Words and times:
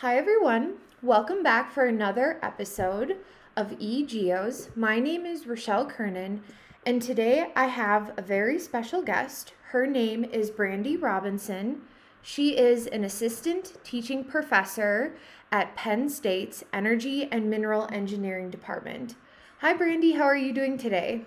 Hi, 0.00 0.16
everyone. 0.16 0.76
Welcome 1.02 1.42
back 1.42 1.70
for 1.70 1.84
another 1.84 2.38
episode 2.42 3.18
of 3.54 3.72
eGeos. 3.72 4.74
My 4.74 4.98
name 4.98 5.26
is 5.26 5.46
Rochelle 5.46 5.84
Kernan, 5.84 6.42
and 6.86 7.02
today 7.02 7.52
I 7.54 7.66
have 7.66 8.14
a 8.16 8.22
very 8.22 8.58
special 8.58 9.02
guest. 9.02 9.52
Her 9.72 9.86
name 9.86 10.24
is 10.24 10.48
Brandy 10.48 10.96
Robinson. 10.96 11.82
She 12.22 12.56
is 12.56 12.86
an 12.86 13.04
assistant 13.04 13.74
teaching 13.84 14.24
professor 14.24 15.16
at 15.52 15.76
Penn 15.76 16.08
State's 16.08 16.64
Energy 16.72 17.28
and 17.30 17.50
Mineral 17.50 17.86
Engineering 17.92 18.48
Department. 18.48 19.16
Hi, 19.58 19.74
Brandy. 19.74 20.12
How 20.12 20.24
are 20.24 20.34
you 20.34 20.54
doing 20.54 20.78
today? 20.78 21.26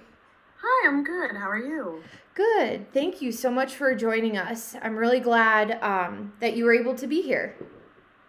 Hi, 0.64 0.90
I'm 0.90 1.04
good. 1.04 1.36
How 1.36 1.48
are 1.48 1.60
you? 1.60 2.02
Good. 2.34 2.92
Thank 2.92 3.22
you 3.22 3.32
so 3.32 3.52
much 3.52 3.76
for 3.76 3.94
joining 3.94 4.36
us. 4.36 4.76
I'm 4.82 4.98
really 4.98 5.20
glad 5.20 5.78
um, 5.84 6.34
that 6.40 6.58
you 6.58 6.66
were 6.66 6.74
able 6.74 6.96
to 6.96 7.06
be 7.06 7.22
here. 7.22 7.56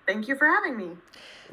Thank 0.07 0.29
you 0.29 0.37
for 0.37 0.47
having 0.47 0.77
me. 0.77 0.91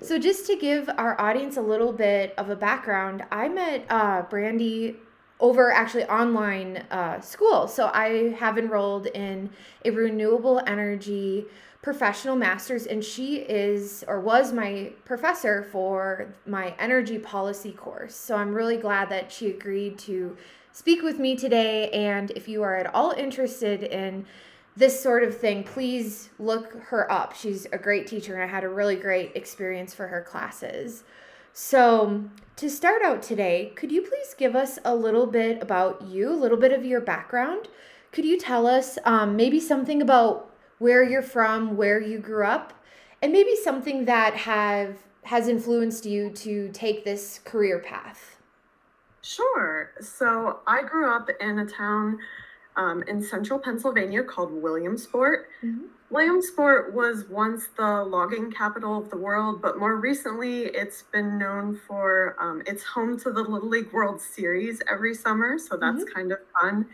So, 0.02 0.18
just 0.18 0.46
to 0.48 0.56
give 0.56 0.90
our 0.98 1.20
audience 1.20 1.58
a 1.58 1.62
little 1.62 1.94
bit 1.94 2.34
of 2.38 2.50
a 2.50 2.56
background, 2.56 3.24
I 3.32 3.48
met 3.48 3.86
uh, 3.90 4.24
Brandy 4.24 4.98
over 5.40 5.72
actually 5.72 6.06
online 6.06 6.78
uh, 6.92 7.22
school. 7.22 7.68
So, 7.68 7.92
I 7.94 8.36
have 8.38 8.58
enrolled 8.58 9.08
in 9.08 9.50
a 9.86 9.92
renewable 9.92 10.62
energy 10.66 11.46
professional 11.82 12.36
master's, 12.36 12.86
and 12.86 13.04
she 13.04 13.38
is 13.38 14.04
or 14.08 14.20
was 14.20 14.54
my 14.54 14.92
professor 15.06 15.64
for 15.72 16.34
my 16.46 16.76
energy 16.78 17.18
policy 17.18 17.72
course. 17.72 18.16
So, 18.16 18.36
I'm 18.36 18.54
really 18.54 18.78
glad 18.78 19.10
that 19.10 19.32
she 19.32 19.50
agreed 19.50 19.98
to 20.00 20.36
speak 20.74 21.04
with 21.04 21.20
me 21.20 21.36
today. 21.36 21.90
And 21.92 22.32
if 22.32 22.48
you 22.48 22.64
are 22.64 22.76
at 22.76 22.94
all 22.94 23.12
interested 23.12 23.84
in 23.84 24.26
this 24.76 25.02
sort 25.02 25.24
of 25.24 25.38
thing, 25.38 25.64
please 25.64 26.30
look 26.40 26.74
her 26.84 27.12
up. 27.12 27.36
She's 27.36 27.66
a 27.74 27.78
great 27.78 28.08
teacher, 28.08 28.34
and 28.34 28.44
I 28.44 28.48
had 28.48 28.64
a 28.64 28.70
really 28.70 28.96
great 28.96 29.36
experience 29.36 29.94
for 29.94 30.08
her 30.08 30.22
classes. 30.22 31.04
So, 31.54 32.24
to 32.56 32.70
start 32.70 33.02
out 33.04 33.22
today, 33.22 33.74
could 33.76 33.92
you 33.92 34.02
please 34.02 34.34
give 34.38 34.56
us 34.56 34.80
a 34.86 34.96
little 34.96 35.28
bit 35.28 35.62
about 35.62 36.02
you, 36.04 36.32
a 36.32 36.36
little 36.36 36.58
bit 36.58 36.72
of 36.72 36.86
your 36.86 37.02
background? 37.02 37.68
Could 38.12 38.24
you 38.24 38.40
tell 38.40 38.66
us 38.66 38.98
um, 39.04 39.36
maybe 39.36 39.60
something 39.60 40.02
about 40.02 40.54
where 40.80 41.04
you're 41.04 41.22
from, 41.22 41.76
where 41.76 42.00
you 42.00 42.20
grew 42.20 42.46
up, 42.46 42.74
and 43.22 43.34
maybe 43.34 43.56
something 43.56 44.06
that 44.06 44.36
have 44.36 44.98
has 45.24 45.48
influenced 45.48 46.06
you 46.06 46.32
to 46.32 46.70
take 46.70 47.04
this 47.04 47.40
career 47.44 47.80
path? 47.80 48.38
Sure. 49.22 49.92
So 50.02 50.62
I 50.66 50.82
grew 50.82 51.14
up 51.14 51.30
in 51.40 51.60
a 51.60 51.66
town 51.66 52.18
um, 52.76 53.04
in 53.08 53.22
central 53.22 53.60
Pennsylvania 53.60 54.24
called 54.24 54.52
Williamsport. 54.52 55.48
Mm-hmm. 55.64 55.86
Williamsport 56.10 56.94
was 56.94 57.26
once 57.30 57.68
the 57.78 58.04
logging 58.04 58.52
capital 58.52 58.98
of 58.98 59.10
the 59.10 59.18
world, 59.18 59.62
but 59.62 59.80
more 59.80 59.96
recently 59.96 60.64
it's 60.64 61.04
been 61.04 61.38
known 61.38 61.80
for 61.88 62.36
um, 62.40 62.62
it's 62.66 62.84
home 62.84 63.18
to 63.20 63.32
the 63.32 63.42
Little 63.42 63.70
League 63.70 63.92
World 63.94 64.20
Series 64.20 64.82
every 64.92 65.14
summer, 65.14 65.58
so 65.58 65.78
that's 65.78 66.04
mm-hmm. 66.04 66.14
kind 66.14 66.32
of 66.34 66.40
fun. 66.60 66.86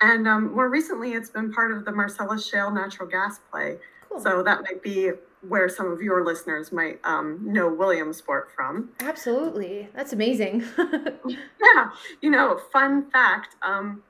And 0.00 0.26
um, 0.26 0.54
more 0.54 0.70
recently, 0.70 1.12
it's 1.12 1.30
been 1.30 1.52
part 1.52 1.72
of 1.72 1.84
the 1.84 1.92
Marcellus 1.92 2.46
Shale 2.46 2.70
natural 2.70 3.08
gas 3.08 3.40
play. 3.50 3.78
Cool. 4.08 4.20
So 4.20 4.42
that 4.42 4.62
might 4.62 4.82
be 4.82 5.10
where 5.46 5.68
some 5.68 5.90
of 5.90 6.00
your 6.00 6.24
listeners 6.24 6.72
might 6.72 7.00
um, 7.04 7.40
know 7.42 7.68
Williamsport 7.68 8.50
from. 8.54 8.90
Absolutely. 9.00 9.88
That's 9.94 10.12
amazing. 10.12 10.64
yeah. 10.78 11.90
You 12.20 12.30
know, 12.30 12.60
fun 12.72 13.10
fact 13.10 13.56
um, 13.62 14.02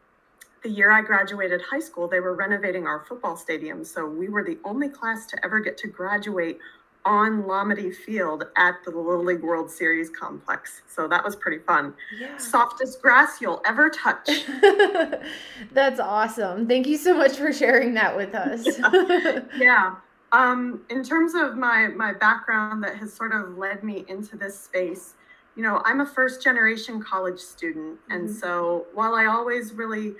the 0.62 0.68
year 0.68 0.90
I 0.90 1.02
graduated 1.02 1.62
high 1.62 1.80
school, 1.80 2.08
they 2.08 2.20
were 2.20 2.34
renovating 2.34 2.86
our 2.86 3.04
football 3.04 3.36
stadium. 3.36 3.84
So 3.84 4.06
we 4.06 4.28
were 4.28 4.44
the 4.44 4.58
only 4.64 4.88
class 4.88 5.26
to 5.26 5.44
ever 5.44 5.60
get 5.60 5.76
to 5.78 5.88
graduate 5.88 6.58
on 7.04 7.44
Lamade 7.44 7.94
Field 7.94 8.44
at 8.56 8.74
the 8.84 8.90
Little 8.90 9.24
League 9.24 9.42
World 9.42 9.70
Series 9.70 10.10
complex. 10.10 10.82
So 10.86 11.08
that 11.08 11.24
was 11.24 11.34
pretty 11.34 11.58
fun. 11.58 11.94
Yeah. 12.18 12.36
Softest 12.36 13.00
grass 13.00 13.40
you'll 13.40 13.62
ever 13.64 13.88
touch. 13.88 14.28
That's 15.72 15.98
awesome. 15.98 16.68
Thank 16.68 16.86
you 16.86 16.98
so 16.98 17.14
much 17.14 17.36
for 17.36 17.52
sharing 17.52 17.94
that 17.94 18.16
with 18.16 18.34
us. 18.34 18.66
yeah. 18.78 19.40
yeah. 19.58 19.94
Um, 20.32 20.82
in 20.90 21.02
terms 21.02 21.34
of 21.34 21.56
my 21.56 21.88
my 21.88 22.12
background 22.12 22.84
that 22.84 22.96
has 22.96 23.12
sort 23.12 23.32
of 23.32 23.58
led 23.58 23.82
me 23.82 24.04
into 24.06 24.36
this 24.36 24.56
space, 24.56 25.14
you 25.56 25.62
know, 25.62 25.82
I'm 25.84 26.00
a 26.00 26.06
first 26.06 26.42
generation 26.42 27.02
college 27.02 27.40
student, 27.40 27.98
and 28.10 28.28
mm-hmm. 28.28 28.38
so 28.38 28.86
while 28.94 29.14
I 29.14 29.26
always 29.26 29.72
really 29.72 30.14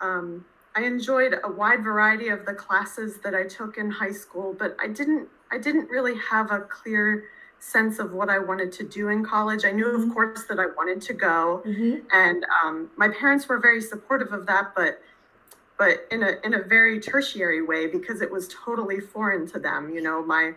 um, 0.00 0.44
I 0.74 0.82
enjoyed 0.82 1.38
a 1.42 1.50
wide 1.50 1.82
variety 1.82 2.28
of 2.28 2.44
the 2.44 2.52
classes 2.52 3.18
that 3.24 3.34
I 3.34 3.44
took 3.44 3.78
in 3.78 3.90
high 3.90 4.12
school, 4.12 4.54
but 4.58 4.76
I 4.80 4.88
didn't 4.88 5.28
I 5.50 5.58
didn't 5.58 5.88
really 5.88 6.16
have 6.18 6.50
a 6.50 6.60
clear 6.60 7.24
sense 7.60 7.98
of 7.98 8.12
what 8.12 8.28
I 8.28 8.38
wanted 8.38 8.72
to 8.72 8.84
do 8.84 9.08
in 9.08 9.24
college. 9.24 9.64
I 9.64 9.70
knew, 9.70 9.86
mm-hmm. 9.86 10.10
of 10.10 10.14
course, 10.14 10.44
that 10.44 10.58
I 10.58 10.66
wanted 10.66 11.00
to 11.02 11.14
go, 11.14 11.62
mm-hmm. 11.64 12.06
and 12.12 12.44
um, 12.62 12.90
my 12.96 13.08
parents 13.08 13.48
were 13.48 13.58
very 13.58 13.80
supportive 13.80 14.32
of 14.32 14.46
that, 14.46 14.72
but 14.76 15.00
but 15.78 16.06
in 16.10 16.22
a 16.22 16.36
in 16.44 16.54
a 16.54 16.62
very 16.62 17.00
tertiary 17.00 17.62
way 17.62 17.86
because 17.86 18.20
it 18.20 18.30
was 18.30 18.48
totally 18.48 19.00
foreign 19.00 19.46
to 19.48 19.58
them. 19.58 19.90
You 19.94 20.02
know, 20.02 20.22
my 20.22 20.52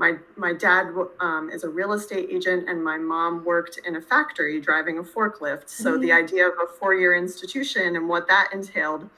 my 0.00 0.14
my 0.34 0.54
dad 0.54 0.86
um, 1.20 1.50
is 1.52 1.62
a 1.62 1.68
real 1.68 1.92
estate 1.92 2.30
agent, 2.30 2.68
and 2.70 2.82
my 2.82 2.96
mom 2.96 3.44
worked 3.44 3.78
in 3.86 3.96
a 3.96 4.00
factory 4.00 4.58
driving 4.58 4.96
a 4.98 5.02
forklift. 5.02 5.68
So 5.68 5.92
mm-hmm. 5.92 6.00
the 6.00 6.12
idea 6.12 6.48
of 6.48 6.54
a 6.54 6.66
four 6.66 6.94
year 6.94 7.14
institution 7.14 7.96
and 7.96 8.08
what 8.08 8.26
that 8.26 8.48
entailed, 8.54 9.10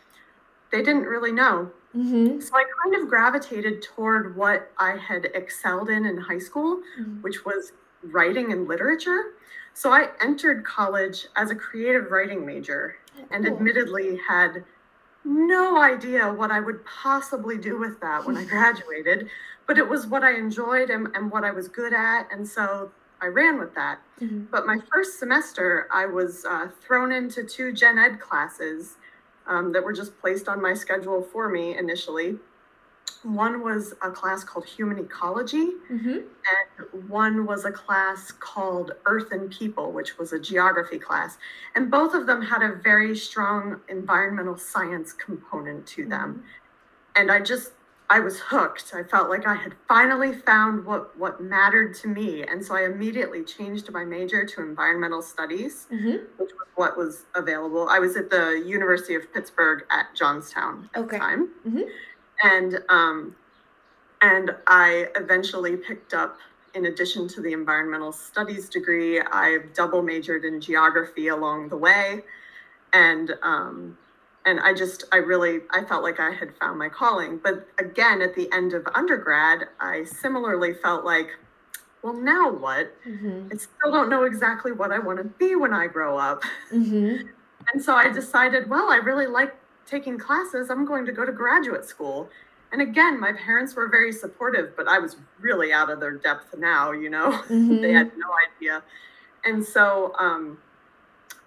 they 0.73 0.83
didn't 0.83 1.05
really 1.05 1.31
know. 1.31 1.71
Mm-hmm. 1.97 2.41
So 2.41 2.57
I 2.57 2.65
kind 2.83 3.01
of 3.01 3.09
gravitated 3.09 3.83
toward 3.83 4.37
what 4.37 4.73
I 4.77 4.97
had 4.97 5.27
excelled 5.35 5.89
in 5.89 6.05
in 6.05 6.19
high 6.19 6.41
school, 6.41 6.81
mm-hmm. 6.99 7.23
which 7.23 7.45
was 7.45 7.73
writing 8.03 8.51
and 8.51 8.67
literature. 8.67 9.35
So 9.75 9.93
I 9.93 10.09
entered 10.21 10.65
college 10.65 11.29
as 11.37 11.53
a 11.53 11.55
creative 11.55 12.11
writing 12.11 12.45
major, 12.45 12.97
and 13.31 13.47
cool. 13.47 13.55
admittedly 13.55 14.19
had 14.29 14.65
no 15.25 15.81
idea 15.81 16.33
what 16.33 16.51
I 16.51 16.61
would 16.61 16.85
possibly 16.85 17.59
do 17.59 17.79
with 17.79 18.01
that 18.01 18.25
when 18.25 18.37
I 18.37 18.45
graduated, 18.49 19.29
but 19.67 19.79
it 19.79 19.89
was 19.89 20.07
what 20.07 20.23
I 20.23 20.35
enjoyed 20.35 20.91
and, 20.91 21.09
and 21.15 21.31
what 21.31 21.45
I 21.45 21.51
was 21.51 21.69
good 21.69 21.93
at. 21.93 22.29
And 22.33 22.47
so 22.47 22.91
I 23.21 23.27
ran 23.27 23.59
with 23.59 23.75
that. 23.75 24.01
Mm-hmm. 24.21 24.45
But 24.51 24.67
my 24.67 24.79
first 24.93 25.19
semester, 25.19 25.89
I 25.93 26.07
was 26.07 26.45
uh, 26.45 26.69
thrown 26.81 27.13
into 27.13 27.45
two 27.45 27.73
gen 27.73 27.99
ed 27.99 28.21
classes 28.21 28.97
um, 29.47 29.73
that 29.73 29.83
were 29.83 29.93
just 29.93 30.19
placed 30.21 30.49
on 30.49 30.61
my 30.61 30.75
schedule 30.75 31.23
for 31.23 31.49
me 31.49 31.77
initially. 31.79 32.39
One 33.23 33.63
was 33.63 33.95
a 34.03 34.11
class 34.11 34.43
called 34.43 34.67
Human 34.67 34.99
Ecology, 34.99 35.73
mm-hmm. 35.91 36.09
and 36.09 37.09
one 37.09 37.47
was 37.47 37.65
a 37.65 37.71
class 37.71 38.33
called 38.33 38.93
Earth 39.07 39.31
and 39.31 39.51
People, 39.51 39.93
which 39.93 40.19
was 40.19 40.33
a 40.33 40.41
geography 40.41 40.99
class. 40.99 41.39
And 41.77 41.91
both 41.91 42.15
of 42.15 42.27
them 42.27 42.43
had 42.43 42.63
a 42.63 42.75
very 42.83 43.17
strong 43.17 43.81
environmental 43.89 44.57
science 44.57 45.13
component 45.13 45.87
to 45.89 46.09
them. 46.09 46.31
Mm-hmm. 46.31 47.21
And 47.21 47.31
I 47.31 47.41
just, 47.41 47.73
I 48.11 48.19
was 48.19 48.41
hooked. 48.41 48.93
I 48.93 49.05
felt 49.05 49.31
like 49.31 49.47
I 49.47 49.55
had 49.55 49.75
finally 49.87 50.33
found 50.33 50.85
what, 50.85 51.17
what 51.17 51.41
mattered 51.41 51.95
to 51.97 52.09
me. 52.09 52.43
And 52.43 52.65
so 52.65 52.75
I 52.75 52.87
immediately 52.87 53.45
changed 53.45 53.91
my 53.93 54.05
major 54.05 54.45
to 54.45 54.63
environmental 54.63 55.23
studies, 55.23 55.87
mm-hmm. 55.93 56.25
which 56.39 56.51
was 56.51 56.69
what 56.75 56.97
was 56.97 57.27
available. 57.37 57.89
I 57.89 58.01
was 58.01 58.17
at 58.17 58.31
the 58.31 58.65
University 58.67 59.15
of 59.15 59.33
Pittsburgh 59.33 59.85
at 59.91 60.07
Johnstown 60.17 60.91
at 60.95 61.03
okay. 61.03 61.17
the 61.17 61.21
time. 61.21 61.51
Mm-hmm 61.67 61.83
and 62.43 62.81
um, 62.89 63.37
and 64.21 64.55
I 64.67 65.09
eventually 65.17 65.77
picked 65.77 66.15
up, 66.15 66.39
in 66.75 66.87
addition 66.87 67.29
to 67.29 67.41
the 67.41 67.53
environmental 67.53 68.13
studies 68.13 68.69
degree, 68.69 69.21
I've 69.21 69.75
double 69.75 70.03
majored 70.03 70.45
in 70.45 70.61
geography 70.61 71.29
along 71.29 71.69
the 71.69 71.77
way, 71.77 72.23
and 72.93 73.33
um, 73.43 73.99
and 74.47 74.61
I 74.61 74.75
just 74.75 75.05
I 75.13 75.17
really 75.17 75.61
I 75.71 75.85
felt 75.85 76.03
like 76.03 76.21
I 76.21 76.31
had 76.31 76.55
found 76.57 76.79
my 76.79 76.89
calling. 76.89 77.39
But 77.39 77.67
again, 77.79 78.23
at 78.23 78.35
the 78.35 78.51
end 78.53 78.75
of 78.75 78.87
undergrad, 78.95 79.69
I 79.81 80.05
similarly 80.05 80.75
felt 80.75 81.05
like, 81.05 81.29
well, 82.03 82.15
now 82.15 82.51
what? 82.53 82.93
Mm-hmm. 83.07 83.49
I 83.53 83.57
still 83.57 83.93
don't 83.93 84.09
know 84.09 84.25
exactly 84.25 84.73
what 84.73 84.93
I 84.93 84.99
want 84.99 85.19
to 85.19 85.25
be 85.25 85.55
when 85.55 85.73
I 85.73 85.87
grow 85.87 86.19
up. 86.19 86.43
Mm-hmm. 86.73 87.29
and 87.73 87.83
so 87.83 87.95
I 87.95 88.11
decided, 88.11 88.69
well, 88.69 88.91
I 88.91 88.97
really 88.97 89.27
like 89.27 89.55
taking 89.87 90.19
classes, 90.19 90.71
I'm 90.71 90.85
going 90.85 91.07
to 91.07 91.13
go 91.13 91.25
to 91.25 91.33
graduate 91.33 91.85
school. 91.85 92.29
And 92.73 92.81
again, 92.81 93.21
my 93.21 93.33
parents 93.33 93.75
were 93.75 93.89
very 93.89 94.13
supportive, 94.13 94.75
but 94.77 94.89
I 94.89 94.99
was 94.99 95.17
really 95.41 95.73
out 95.73 95.91
of 95.91 96.01
their 96.01 96.13
depth 96.13 96.55
now, 96.57 96.93
you 96.93 97.11
know, 97.11 97.33
mm-hmm. 97.33 97.77
they 97.83 97.93
had 97.93 98.13
no 98.17 98.29
idea. 98.57 98.83
And 99.45 99.65
so 99.65 100.15
um, 100.19 100.59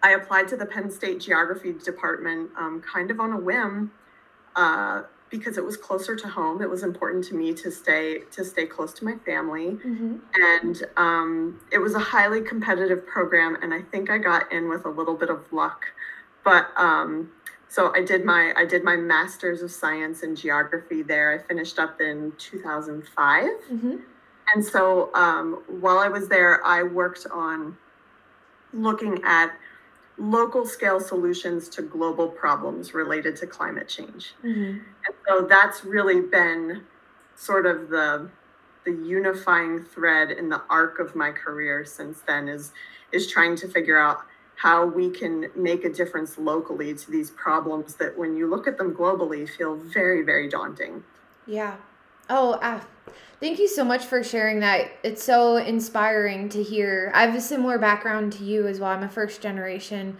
I 0.04 0.12
applied 0.12 0.48
to 0.50 0.58
the 0.58 0.66
Penn 0.66 0.92
State 0.92 1.20
Geography 1.20 1.74
Department 1.74 2.52
um, 2.58 2.82
kind 2.82 3.10
of 3.10 3.20
on 3.20 3.32
a 3.32 3.38
whim. 3.38 3.92
Uh, 4.56 5.04
because 5.30 5.58
it 5.58 5.66
was 5.66 5.76
closer 5.76 6.16
to 6.16 6.28
home 6.28 6.62
it 6.62 6.70
was 6.70 6.84
important 6.84 7.24
to 7.24 7.34
me 7.34 7.54
to 7.54 7.72
stay 7.72 8.20
to 8.32 8.46
stay 8.46 8.66
close 8.66 8.94
to 8.94 9.04
my 9.04 9.16
family 9.26 9.72
mm-hmm. 9.72 10.18
and 10.36 10.84
um, 10.98 11.60
it 11.72 11.80
was 11.80 11.96
a 11.96 12.00
highly 12.00 12.42
competitive 12.42 13.06
program 13.06 13.58
and 13.62 13.74
i 13.74 13.82
think 13.82 14.10
i 14.10 14.18
got 14.18 14.50
in 14.52 14.70
with 14.70 14.86
a 14.86 14.90
little 14.90 15.16
bit 15.16 15.30
of 15.30 15.52
luck 15.52 15.88
but 16.44 16.68
um, 16.78 17.32
so 17.76 17.92
I 17.94 18.02
did 18.02 18.24
my 18.24 18.54
I 18.56 18.64
did 18.64 18.86
my 18.86 18.96
master's 18.96 19.62
of 19.62 19.70
science 19.70 20.24
in 20.24 20.34
geography 20.34 21.02
there. 21.02 21.34
I 21.34 21.46
finished 21.46 21.78
up 21.78 22.00
in 22.00 22.32
2005. 22.38 23.44
Mm-hmm. 23.44 23.96
And 24.54 24.64
so 24.64 25.14
um, 25.14 25.62
while 25.68 25.98
I 25.98 26.08
was 26.08 26.30
there, 26.30 26.66
I 26.66 26.84
worked 26.84 27.28
on 27.30 27.76
looking 28.72 29.22
at 29.26 29.58
local 30.18 30.66
scale 30.66 31.02
solutions 31.02 31.68
to 31.68 31.82
global 31.82 32.30
problems 32.30 32.94
related 32.94 33.36
to 33.38 33.48
climate 33.48 33.90
change. 33.90 34.36
Mm-hmm. 34.42 34.80
And 34.80 35.16
so 35.28 35.42
that's 35.42 35.84
really 35.84 36.22
been 36.22 36.82
sort 37.36 37.66
of 37.66 37.90
the 37.90 38.30
the 38.86 38.94
unifying 38.94 39.84
thread 39.84 40.32
in 40.32 40.48
the 40.48 40.62
arc 40.70 41.00
of 41.00 41.14
my 41.14 41.30
career 41.30 41.84
since 41.84 42.22
then 42.22 42.48
is 42.48 42.72
is 43.12 43.28
trying 43.28 43.58
to 43.58 43.68
figure 43.68 44.00
out 44.00 44.20
how 44.56 44.86
we 44.86 45.10
can 45.10 45.50
make 45.56 45.84
a 45.84 45.90
difference 45.90 46.38
locally 46.38 46.94
to 46.94 47.12
these 47.12 47.32
problems 47.32 47.96
that 47.96 48.18
when 48.18 48.36
you 48.36 48.48
look 48.48 48.68
at 48.68 48.78
them 48.78 48.94
globally 48.94 49.48
feel 49.48 49.76
very 49.76 50.24
very 50.24 50.50
daunting. 50.50 51.04
Yeah. 51.46 51.76
Oh, 52.30 52.54
uh, 52.54 52.82
thank 53.40 53.60
you 53.60 53.68
so 53.68 53.84
much 53.84 54.06
for 54.06 54.24
sharing 54.24 54.60
that. 54.62 54.90
It's 55.04 55.24
so 55.24 55.58
inspiring 55.58 56.50
to 56.50 56.64
hear. 56.64 57.12
I 57.14 57.26
have 57.26 57.36
a 57.36 57.42
similar 57.42 57.78
background 57.78 58.34
to 58.34 58.44
you 58.44 58.66
as 58.68 58.80
well. 58.80 58.90
I'm 58.90 59.04
a 59.04 59.10
first 59.10 59.42
generation 59.42 60.18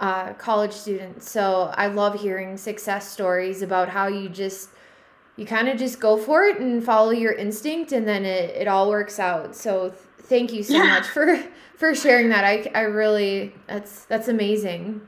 uh, 0.00 0.32
college 0.34 0.72
student, 0.72 1.22
so 1.22 1.72
I 1.74 1.88
love 1.88 2.20
hearing 2.20 2.56
success 2.56 3.10
stories 3.10 3.60
about 3.60 3.90
how 3.90 4.06
you 4.06 4.28
just 4.28 4.70
you 5.36 5.46
kind 5.46 5.68
of 5.68 5.78
just 5.78 6.00
go 6.00 6.16
for 6.16 6.44
it 6.44 6.60
and 6.60 6.84
follow 6.84 7.10
your 7.10 7.32
instinct, 7.32 7.92
and 7.92 8.06
then 8.06 8.24
it, 8.24 8.50
it 8.50 8.68
all 8.68 8.88
works 8.88 9.18
out. 9.18 9.56
So 9.56 9.88
th- 9.88 10.00
thank 10.20 10.52
you 10.52 10.62
so 10.62 10.74
yeah. 10.74 10.84
much 10.84 11.06
for 11.06 11.42
for 11.76 11.94
sharing 11.94 12.28
that. 12.30 12.44
I 12.44 12.70
I 12.74 12.82
really 12.82 13.54
that's 13.66 14.04
that's 14.04 14.28
amazing. 14.28 15.00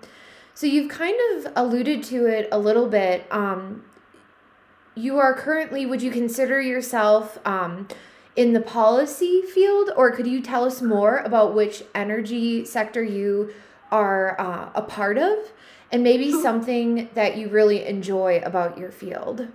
So 0.54 0.66
you've 0.68 0.88
kind 0.88 1.16
of 1.32 1.52
alluded 1.56 2.04
to 2.04 2.26
it 2.26 2.48
a 2.52 2.58
little 2.58 2.88
bit. 2.88 3.26
Um, 3.30 3.82
you 4.94 5.18
are 5.18 5.34
currently, 5.34 5.84
would 5.84 6.00
you 6.00 6.12
consider 6.12 6.60
yourself 6.60 7.38
um, 7.44 7.88
in 8.36 8.52
the 8.52 8.60
policy 8.60 9.42
field, 9.42 9.90
or 9.96 10.12
could 10.12 10.28
you 10.28 10.40
tell 10.40 10.64
us 10.64 10.80
more 10.80 11.18
about 11.18 11.54
which 11.54 11.82
energy 11.94 12.64
sector 12.64 13.02
you 13.02 13.52
are 13.90 14.40
uh, 14.40 14.70
a 14.74 14.82
part 14.82 15.18
of, 15.18 15.52
and 15.90 16.04
maybe 16.04 16.30
something 16.30 17.08
that 17.14 17.36
you 17.36 17.48
really 17.48 17.84
enjoy 17.84 18.40
about 18.44 18.78
your 18.78 18.92
field? 18.92 19.48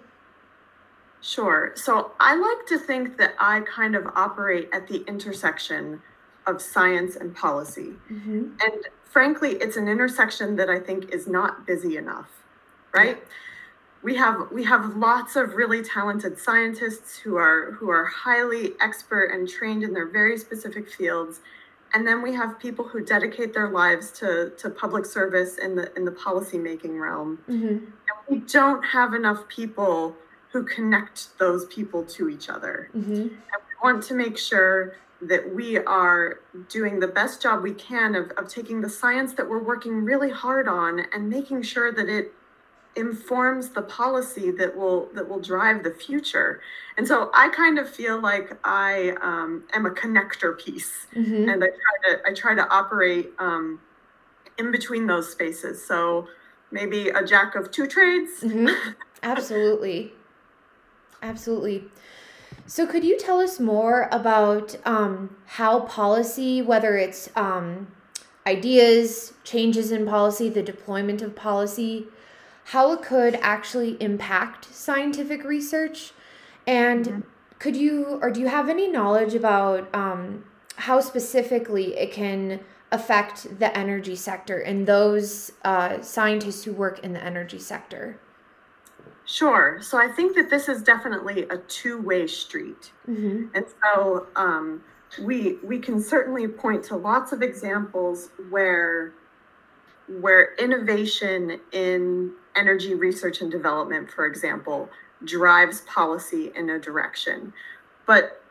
Sure. 1.21 1.73
So 1.75 2.11
I 2.19 2.35
like 2.35 2.65
to 2.67 2.77
think 2.77 3.17
that 3.17 3.33
I 3.39 3.61
kind 3.61 3.95
of 3.95 4.07
operate 4.15 4.69
at 4.71 4.87
the 4.87 5.03
intersection 5.07 6.01
of 6.47 6.61
science 6.61 7.15
and 7.15 7.35
policy. 7.35 7.93
Mm-hmm. 8.11 8.53
And 8.61 8.87
frankly, 9.03 9.51
it's 9.55 9.75
an 9.75 9.87
intersection 9.87 10.55
that 10.55 10.69
I 10.69 10.79
think 10.79 11.13
is 11.13 11.27
not 11.27 11.67
busy 11.67 11.97
enough, 11.97 12.29
right? 12.93 13.17
Yeah 13.17 13.25
we 14.01 14.15
have 14.15 14.51
we 14.51 14.63
have 14.63 14.95
lots 14.95 15.35
of 15.35 15.55
really 15.55 15.81
talented 15.81 16.37
scientists 16.39 17.17
who 17.17 17.35
are 17.35 17.71
who 17.73 17.89
are 17.89 18.05
highly 18.05 18.73
expert 18.81 19.25
and 19.25 19.47
trained 19.47 19.83
in 19.83 19.93
their 19.93 20.07
very 20.07 20.37
specific 20.37 20.89
fields 20.89 21.41
and 21.93 22.07
then 22.07 22.21
we 22.21 22.33
have 22.33 22.59
people 22.59 22.85
who 22.87 23.03
dedicate 23.03 23.53
their 23.53 23.69
lives 23.69 24.11
to 24.11 24.51
to 24.57 24.69
public 24.69 25.05
service 25.05 25.57
in 25.57 25.75
the 25.75 25.93
in 25.95 26.05
the 26.05 26.11
policy 26.11 26.57
making 26.57 26.97
realm 26.97 27.39
mm-hmm. 27.49 27.67
and 27.67 27.91
we 28.29 28.39
don't 28.39 28.83
have 28.83 29.13
enough 29.13 29.47
people 29.47 30.15
who 30.51 30.63
connect 30.63 31.37
those 31.37 31.65
people 31.65 32.03
to 32.03 32.29
each 32.29 32.49
other 32.49 32.89
mm-hmm. 32.95 33.11
and 33.11 33.31
we 33.31 33.75
want 33.83 34.03
to 34.03 34.13
make 34.13 34.37
sure 34.37 34.95
that 35.21 35.53
we 35.53 35.77
are 35.77 36.39
doing 36.69 36.99
the 36.99 37.07
best 37.07 37.41
job 37.41 37.61
we 37.61 37.73
can 37.73 38.15
of, 38.15 38.31
of 38.31 38.47
taking 38.47 38.81
the 38.81 38.89
science 38.89 39.33
that 39.33 39.47
we're 39.47 39.61
working 39.61 40.03
really 40.03 40.29
hard 40.29 40.67
on 40.67 41.01
and 41.13 41.29
making 41.29 41.61
sure 41.61 41.91
that 41.91 42.07
it 42.07 42.33
informs 42.95 43.69
the 43.69 43.81
policy 43.83 44.49
that 44.51 44.75
will 44.75 45.09
that 45.13 45.27
will 45.27 45.39
drive 45.39 45.83
the 45.83 45.91
future 45.91 46.59
and 46.97 47.07
so 47.07 47.29
i 47.33 47.47
kind 47.49 47.77
of 47.77 47.89
feel 47.89 48.19
like 48.19 48.57
i 48.63 49.15
um, 49.21 49.63
am 49.73 49.85
a 49.85 49.91
connector 49.91 50.57
piece 50.57 51.07
mm-hmm. 51.15 51.49
and 51.49 51.63
i 51.63 51.67
try 51.67 52.11
to 52.11 52.19
i 52.27 52.33
try 52.33 52.55
to 52.55 52.67
operate 52.69 53.31
um, 53.37 53.79
in 54.57 54.71
between 54.71 55.05
those 55.05 55.31
spaces 55.31 55.85
so 55.85 56.27
maybe 56.71 57.09
a 57.09 57.23
jack 57.23 57.55
of 57.55 57.69
two 57.69 57.85
trades 57.85 58.41
mm-hmm. 58.41 58.67
absolutely 59.21 60.11
absolutely. 61.21 61.85
So 62.65 62.85
could 62.85 63.03
you 63.03 63.17
tell 63.17 63.39
us 63.39 63.59
more 63.59 64.07
about 64.11 64.75
um, 64.85 65.35
how 65.45 65.81
policy 65.81 66.61
whether 66.61 66.97
it's 66.97 67.29
um, 67.35 67.87
ideas 68.45 69.33
changes 69.43 69.91
in 69.91 70.05
policy 70.05 70.49
the 70.49 70.61
deployment 70.61 71.21
of 71.21 71.35
policy 71.35 72.07
how 72.65 72.91
it 72.91 73.01
could 73.01 73.33
actually 73.41 73.97
impact 73.99 74.65
scientific 74.65 75.43
research? 75.43 76.11
And 76.67 77.05
mm-hmm. 77.05 77.19
could 77.57 77.75
you 77.75 78.19
or 78.21 78.29
do 78.29 78.39
you 78.39 78.47
have 78.47 78.69
any 78.69 78.87
knowledge 78.87 79.33
about 79.33 79.93
um, 79.95 80.45
how 80.75 80.99
specifically 81.01 81.97
it 81.97 82.11
can 82.11 82.59
affect 82.91 83.59
the 83.59 83.75
energy 83.77 84.15
sector 84.15 84.59
and 84.59 84.87
those 84.87 85.51
uh, 85.63 86.01
scientists 86.01 86.63
who 86.63 86.73
work 86.73 86.99
in 86.99 87.13
the 87.13 87.23
energy 87.23 87.59
sector 87.59 88.19
sure 89.29 89.79
so 89.81 89.97
i 89.97 90.07
think 90.07 90.35
that 90.35 90.49
this 90.49 90.67
is 90.67 90.81
definitely 90.81 91.43
a 91.49 91.57
two-way 91.67 92.25
street 92.25 92.91
mm-hmm. 93.07 93.45
and 93.53 93.65
so 93.83 94.27
um, 94.35 94.81
we 95.21 95.57
we 95.63 95.79
can 95.79 96.01
certainly 96.01 96.47
point 96.47 96.83
to 96.83 96.95
lots 96.95 97.31
of 97.31 97.41
examples 97.41 98.29
where 98.49 99.13
where 100.07 100.55
innovation 100.55 101.59
in 101.71 102.33
energy 102.55 102.95
research 102.95 103.41
and 103.41 103.51
development, 103.51 104.09
for 104.09 104.25
example, 104.25 104.89
drives 105.23 105.81
policy 105.81 106.51
in 106.55 106.69
a 106.69 106.79
direction. 106.79 107.53
But 108.05 108.41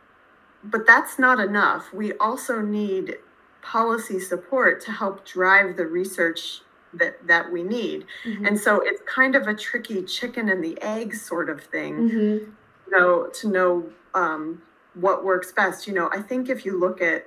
but 0.64 0.86
that's 0.86 1.19
not 1.19 1.38
enough. 1.38 1.92
We 1.92 2.14
also 2.14 2.60
need 2.60 3.16
policy 3.62 4.19
support 4.19 4.80
to 4.82 4.92
help 4.92 5.25
drive 5.25 5.76
the 5.76 5.86
research 5.86 6.62
that 6.99 7.27
that 7.27 7.50
we 7.50 7.62
need. 7.62 8.06
Mm-hmm. 8.25 8.47
And 8.47 8.59
so 8.59 8.81
it's 8.83 9.03
kind 9.06 9.35
of 9.35 9.47
a 9.47 9.55
tricky 9.55 10.03
chicken 10.03 10.49
and 10.49 10.62
the 10.62 10.81
egg 10.83 11.15
sort 11.15 11.50
of 11.50 11.62
thing. 11.62 11.97
Mm-hmm. 11.97 12.50
You 12.91 12.99
know, 12.99 13.27
to 13.27 13.49
know 13.49 13.91
um, 14.15 14.62
what 14.95 15.25
works 15.25 15.53
best. 15.53 15.87
You 15.87 15.95
know, 15.95 16.09
I 16.12 16.23
think 16.23 16.49
if 16.49 16.65
you 16.65 16.79
look 16.79 17.03
at 17.03 17.27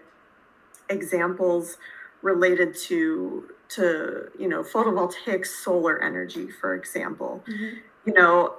examples 0.89 1.77
related 2.21 2.75
to 2.75 3.49
to 3.69 4.29
you 4.37 4.47
know 4.47 4.61
photovoltaic 4.61 5.45
solar 5.45 6.03
energy 6.03 6.49
for 6.51 6.75
example 6.75 7.43
mm-hmm. 7.47 7.77
you 8.05 8.13
know 8.13 8.55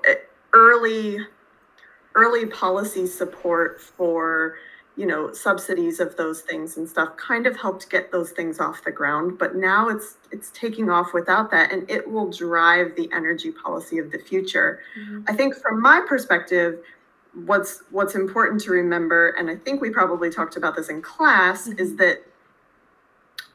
early 0.54 1.18
early 2.14 2.46
policy 2.46 3.06
support 3.06 3.80
for 3.80 4.56
you 4.96 5.06
know 5.06 5.32
subsidies 5.32 6.00
of 6.00 6.16
those 6.16 6.42
things 6.42 6.76
and 6.76 6.88
stuff 6.88 7.16
kind 7.16 7.46
of 7.46 7.56
helped 7.56 7.88
get 7.88 8.12
those 8.12 8.30
things 8.30 8.60
off 8.60 8.84
the 8.84 8.90
ground 8.90 9.38
but 9.38 9.56
now 9.56 9.88
it's 9.88 10.16
it's 10.30 10.50
taking 10.52 10.90
off 10.90 11.14
without 11.14 11.50
that 11.50 11.72
and 11.72 11.88
it 11.90 12.06
will 12.10 12.30
drive 12.30 12.94
the 12.96 13.08
energy 13.12 13.50
policy 13.50 13.98
of 13.98 14.10
the 14.10 14.18
future 14.18 14.80
mm-hmm. 14.98 15.22
i 15.28 15.32
think 15.34 15.54
from 15.56 15.80
my 15.80 16.04
perspective 16.06 16.80
what's 17.46 17.82
what's 17.90 18.14
important 18.14 18.60
to 18.60 18.70
remember 18.70 19.30
and 19.38 19.48
i 19.48 19.56
think 19.56 19.80
we 19.80 19.88
probably 19.88 20.28
talked 20.28 20.56
about 20.56 20.76
this 20.76 20.90
in 20.90 21.00
class 21.00 21.66
mm-hmm. 21.68 21.78
is 21.78 21.96
that 21.96 22.22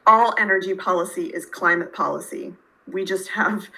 all 0.08 0.34
energy 0.38 0.74
policy 0.74 1.26
is 1.26 1.44
climate 1.44 1.92
policy. 1.92 2.54
We 2.90 3.04
just 3.04 3.28
have 3.28 3.68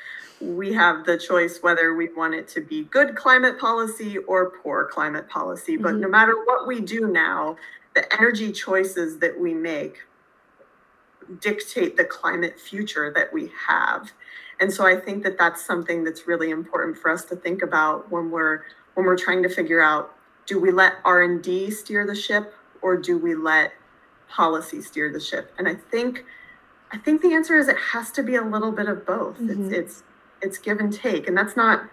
we 0.40 0.72
have 0.72 1.04
the 1.04 1.18
choice 1.18 1.58
whether 1.62 1.94
we 1.94 2.08
want 2.14 2.34
it 2.34 2.48
to 2.48 2.60
be 2.60 2.84
good 2.84 3.14
climate 3.14 3.58
policy 3.58 4.18
or 4.18 4.50
poor 4.62 4.86
climate 4.86 5.28
policy. 5.28 5.76
But 5.76 5.92
mm-hmm. 5.92 6.00
no 6.00 6.08
matter 6.08 6.34
what 6.44 6.66
we 6.66 6.80
do 6.80 7.08
now, 7.08 7.56
the 7.94 8.12
energy 8.14 8.52
choices 8.52 9.18
that 9.18 9.38
we 9.38 9.52
make 9.52 9.98
dictate 11.40 11.96
the 11.96 12.04
climate 12.04 12.58
future 12.58 13.12
that 13.14 13.32
we 13.32 13.50
have. 13.68 14.10
And 14.60 14.72
so 14.72 14.86
I 14.86 14.96
think 14.96 15.22
that 15.24 15.38
that's 15.38 15.64
something 15.64 16.04
that's 16.04 16.26
really 16.26 16.50
important 16.50 16.96
for 16.96 17.10
us 17.10 17.24
to 17.26 17.36
think 17.36 17.62
about 17.62 18.10
when 18.10 18.30
we're 18.30 18.62
when 18.94 19.06
we're 19.06 19.16
trying 19.16 19.42
to 19.42 19.48
figure 19.48 19.80
out 19.80 20.14
do 20.46 20.58
we 20.58 20.72
let 20.72 20.94
R&D 21.04 21.70
steer 21.70 22.06
the 22.06 22.14
ship 22.14 22.54
or 22.82 22.96
do 22.96 23.16
we 23.16 23.34
let 23.34 23.72
policy 24.28 24.82
steer 24.82 25.12
the 25.12 25.20
ship? 25.20 25.52
And 25.58 25.68
I 25.68 25.74
think 25.74 26.24
I 26.92 26.98
think 26.98 27.22
the 27.22 27.34
answer 27.34 27.56
is 27.56 27.68
it 27.68 27.76
has 27.92 28.10
to 28.12 28.22
be 28.22 28.34
a 28.34 28.42
little 28.42 28.72
bit 28.72 28.88
of 28.88 29.06
both. 29.06 29.38
Mm-hmm. 29.38 29.72
It's 29.72 29.72
it's 29.72 30.02
it's 30.42 30.58
give 30.58 30.78
and 30.78 30.92
take, 30.92 31.28
and 31.28 31.36
that's 31.36 31.56
not 31.56 31.88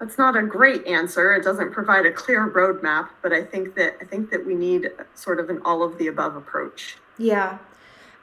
that's 0.00 0.16
not 0.16 0.34
a 0.34 0.42
great 0.42 0.86
answer. 0.86 1.34
It 1.34 1.44
doesn't 1.44 1.72
provide 1.72 2.06
a 2.06 2.12
clear 2.12 2.48
roadmap, 2.50 3.10
but 3.22 3.32
I 3.32 3.44
think 3.44 3.74
that 3.74 3.96
I 4.00 4.04
think 4.04 4.30
that 4.30 4.44
we 4.44 4.54
need 4.54 4.90
sort 5.14 5.38
of 5.38 5.50
an 5.50 5.60
all 5.64 5.82
of 5.82 5.98
the 5.98 6.06
above 6.06 6.36
approach. 6.36 6.96
Yeah, 7.18 7.58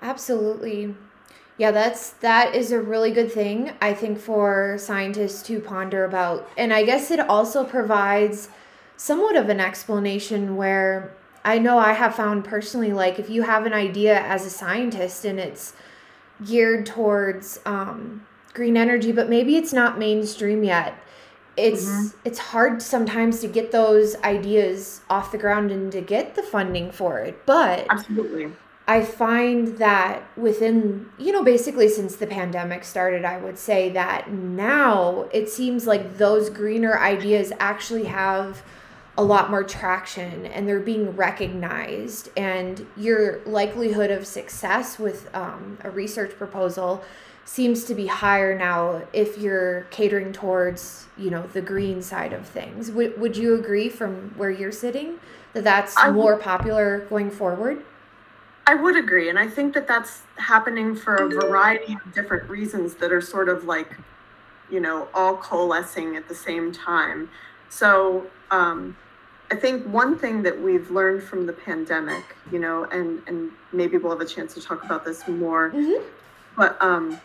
absolutely. 0.01 0.95
Yeah, 1.57 1.71
that's 1.71 2.11
that 2.11 2.55
is 2.55 2.71
a 2.71 2.81
really 2.81 3.11
good 3.11 3.31
thing 3.31 3.73
I 3.81 3.93
think 3.93 4.19
for 4.19 4.77
scientists 4.79 5.41
to 5.43 5.59
ponder 5.59 6.03
about. 6.03 6.49
And 6.57 6.73
I 6.73 6.83
guess 6.83 7.11
it 7.11 7.19
also 7.19 7.63
provides 7.63 8.49
somewhat 8.95 9.35
of 9.35 9.49
an 9.49 9.59
explanation 9.59 10.55
where 10.55 11.15
I 11.43 11.59
know 11.59 11.77
I 11.77 11.93
have 11.93 12.15
found 12.15 12.43
personally, 12.43 12.91
like 12.91 13.19
if 13.19 13.29
you 13.29 13.43
have 13.43 13.65
an 13.65 13.73
idea 13.73 14.19
as 14.19 14.45
a 14.45 14.49
scientist 14.49 15.25
and 15.25 15.39
it's 15.39 15.73
geared 16.43 16.85
towards 16.85 17.59
um, 17.65 18.25
green 18.57 18.75
energy, 18.75 19.13
but 19.13 19.29
maybe 19.29 19.55
it's 19.55 19.71
not 19.71 19.97
mainstream 19.97 20.63
yet, 20.63 20.97
it's 21.57 21.85
mm-hmm. 21.85 22.17
it's 22.23 22.39
hard 22.39 22.81
sometimes 22.81 23.39
to 23.41 23.47
get 23.47 23.71
those 23.71 24.15
ideas 24.17 25.01
off 25.09 25.31
the 25.31 25.37
ground 25.37 25.71
and 25.71 25.91
to 25.91 26.01
get 26.01 26.35
the 26.35 26.43
funding 26.43 26.91
for 26.91 27.19
it 27.19 27.45
but 27.45 27.87
absolutely. 27.89 28.53
I 28.89 29.03
find 29.03 29.79
that 29.79 30.23
within 30.37 31.09
you 31.17 31.31
know 31.31 31.43
basically 31.43 31.89
since 31.89 32.15
the 32.15 32.27
pandemic 32.27 32.83
started 32.83 33.25
i 33.25 33.37
would 33.37 33.57
say 33.57 33.89
that 33.89 34.31
now 34.31 35.27
it 35.33 35.49
seems 35.49 35.87
like 35.87 36.17
those 36.17 36.49
greener 36.49 36.97
ideas 36.99 37.51
actually 37.59 38.05
have 38.05 38.61
a 39.17 39.23
lot 39.23 39.49
more 39.49 39.63
traction 39.63 40.45
and 40.45 40.67
they're 40.67 40.79
being 40.79 41.15
recognized. 41.15 42.29
And 42.37 42.85
your 42.95 43.41
likelihood 43.45 44.11
of 44.11 44.27
success 44.27 44.99
with 44.99 45.33
um, 45.35 45.79
a 45.83 45.89
research 45.89 46.37
proposal 46.37 47.03
seems 47.47 47.85
to 47.85 47.95
be 47.95 48.07
higher 48.07 48.57
now 48.57 49.01
if 49.13 49.37
you're 49.37 49.83
catering 49.89 50.33
towards 50.33 51.05
you 51.17 51.29
know 51.29 51.47
the 51.53 51.61
green 51.61 52.01
side 52.01 52.33
of 52.33 52.45
things. 52.45 52.91
Would, 52.91 53.19
would 53.19 53.37
you 53.37 53.55
agree 53.55 53.89
from 53.89 54.33
where 54.35 54.51
you're 54.51 54.71
sitting 54.71 55.19
that 55.53 55.63
that's 55.63 55.95
I 55.97 56.11
more 56.11 56.37
popular 56.37 57.05
going 57.09 57.31
forward? 57.31 57.83
I 58.67 58.75
would 58.75 58.97
agree 58.97 59.29
and 59.29 59.39
i 59.39 59.47
think 59.47 59.73
that 59.75 59.87
that's 59.87 60.23
happening 60.35 60.93
for 60.93 61.15
a 61.15 61.29
variety 61.29 61.93
of 61.93 62.13
different 62.13 62.49
reasons 62.49 62.95
that 62.95 63.13
are 63.13 63.21
sort 63.21 63.47
of 63.47 63.63
like 63.63 63.95
you 64.69 64.79
know 64.79 65.07
all 65.13 65.37
coalescing 65.37 66.15
at 66.15 66.27
the 66.27 66.35
same 66.35 66.71
time. 66.71 67.29
So 67.69 68.27
um, 68.51 68.97
I 69.51 69.55
think 69.55 69.85
one 69.85 70.17
thing 70.17 70.43
that 70.43 70.59
we've 70.59 70.89
learned 70.91 71.23
from 71.23 71.45
the 71.45 71.53
pandemic, 71.53 72.23
you 72.51 72.59
know, 72.59 72.85
and 72.85 73.21
and 73.27 73.51
maybe 73.71 73.97
we'll 73.97 74.11
have 74.11 74.21
a 74.21 74.29
chance 74.29 74.53
to 74.55 74.61
talk 74.61 74.83
about 74.83 75.05
this 75.05 75.27
more, 75.27 75.71
mm-hmm. 75.71 76.03
but 76.55 76.81
um, 76.81 77.19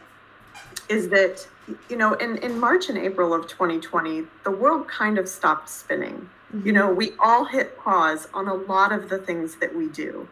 is 0.92 1.08
that 1.08 1.46
you 1.88 1.96
know 1.96 2.12
in, 2.14 2.36
in 2.38 2.58
march 2.58 2.88
and 2.90 2.98
april 2.98 3.32
of 3.32 3.42
2020 3.48 4.24
the 4.44 4.50
world 4.50 4.86
kind 4.88 5.16
of 5.18 5.26
stopped 5.28 5.68
spinning. 5.68 6.16
Mm-hmm. 6.54 6.66
you 6.66 6.72
know 6.72 6.92
we 6.92 7.12
all 7.18 7.44
hit 7.44 7.78
pause 7.78 8.28
on 8.34 8.46
a 8.48 8.54
lot 8.54 8.90
of 8.92 9.08
the 9.08 9.18
things 9.18 9.56
that 9.56 9.74
we 9.74 9.88
do. 9.88 10.28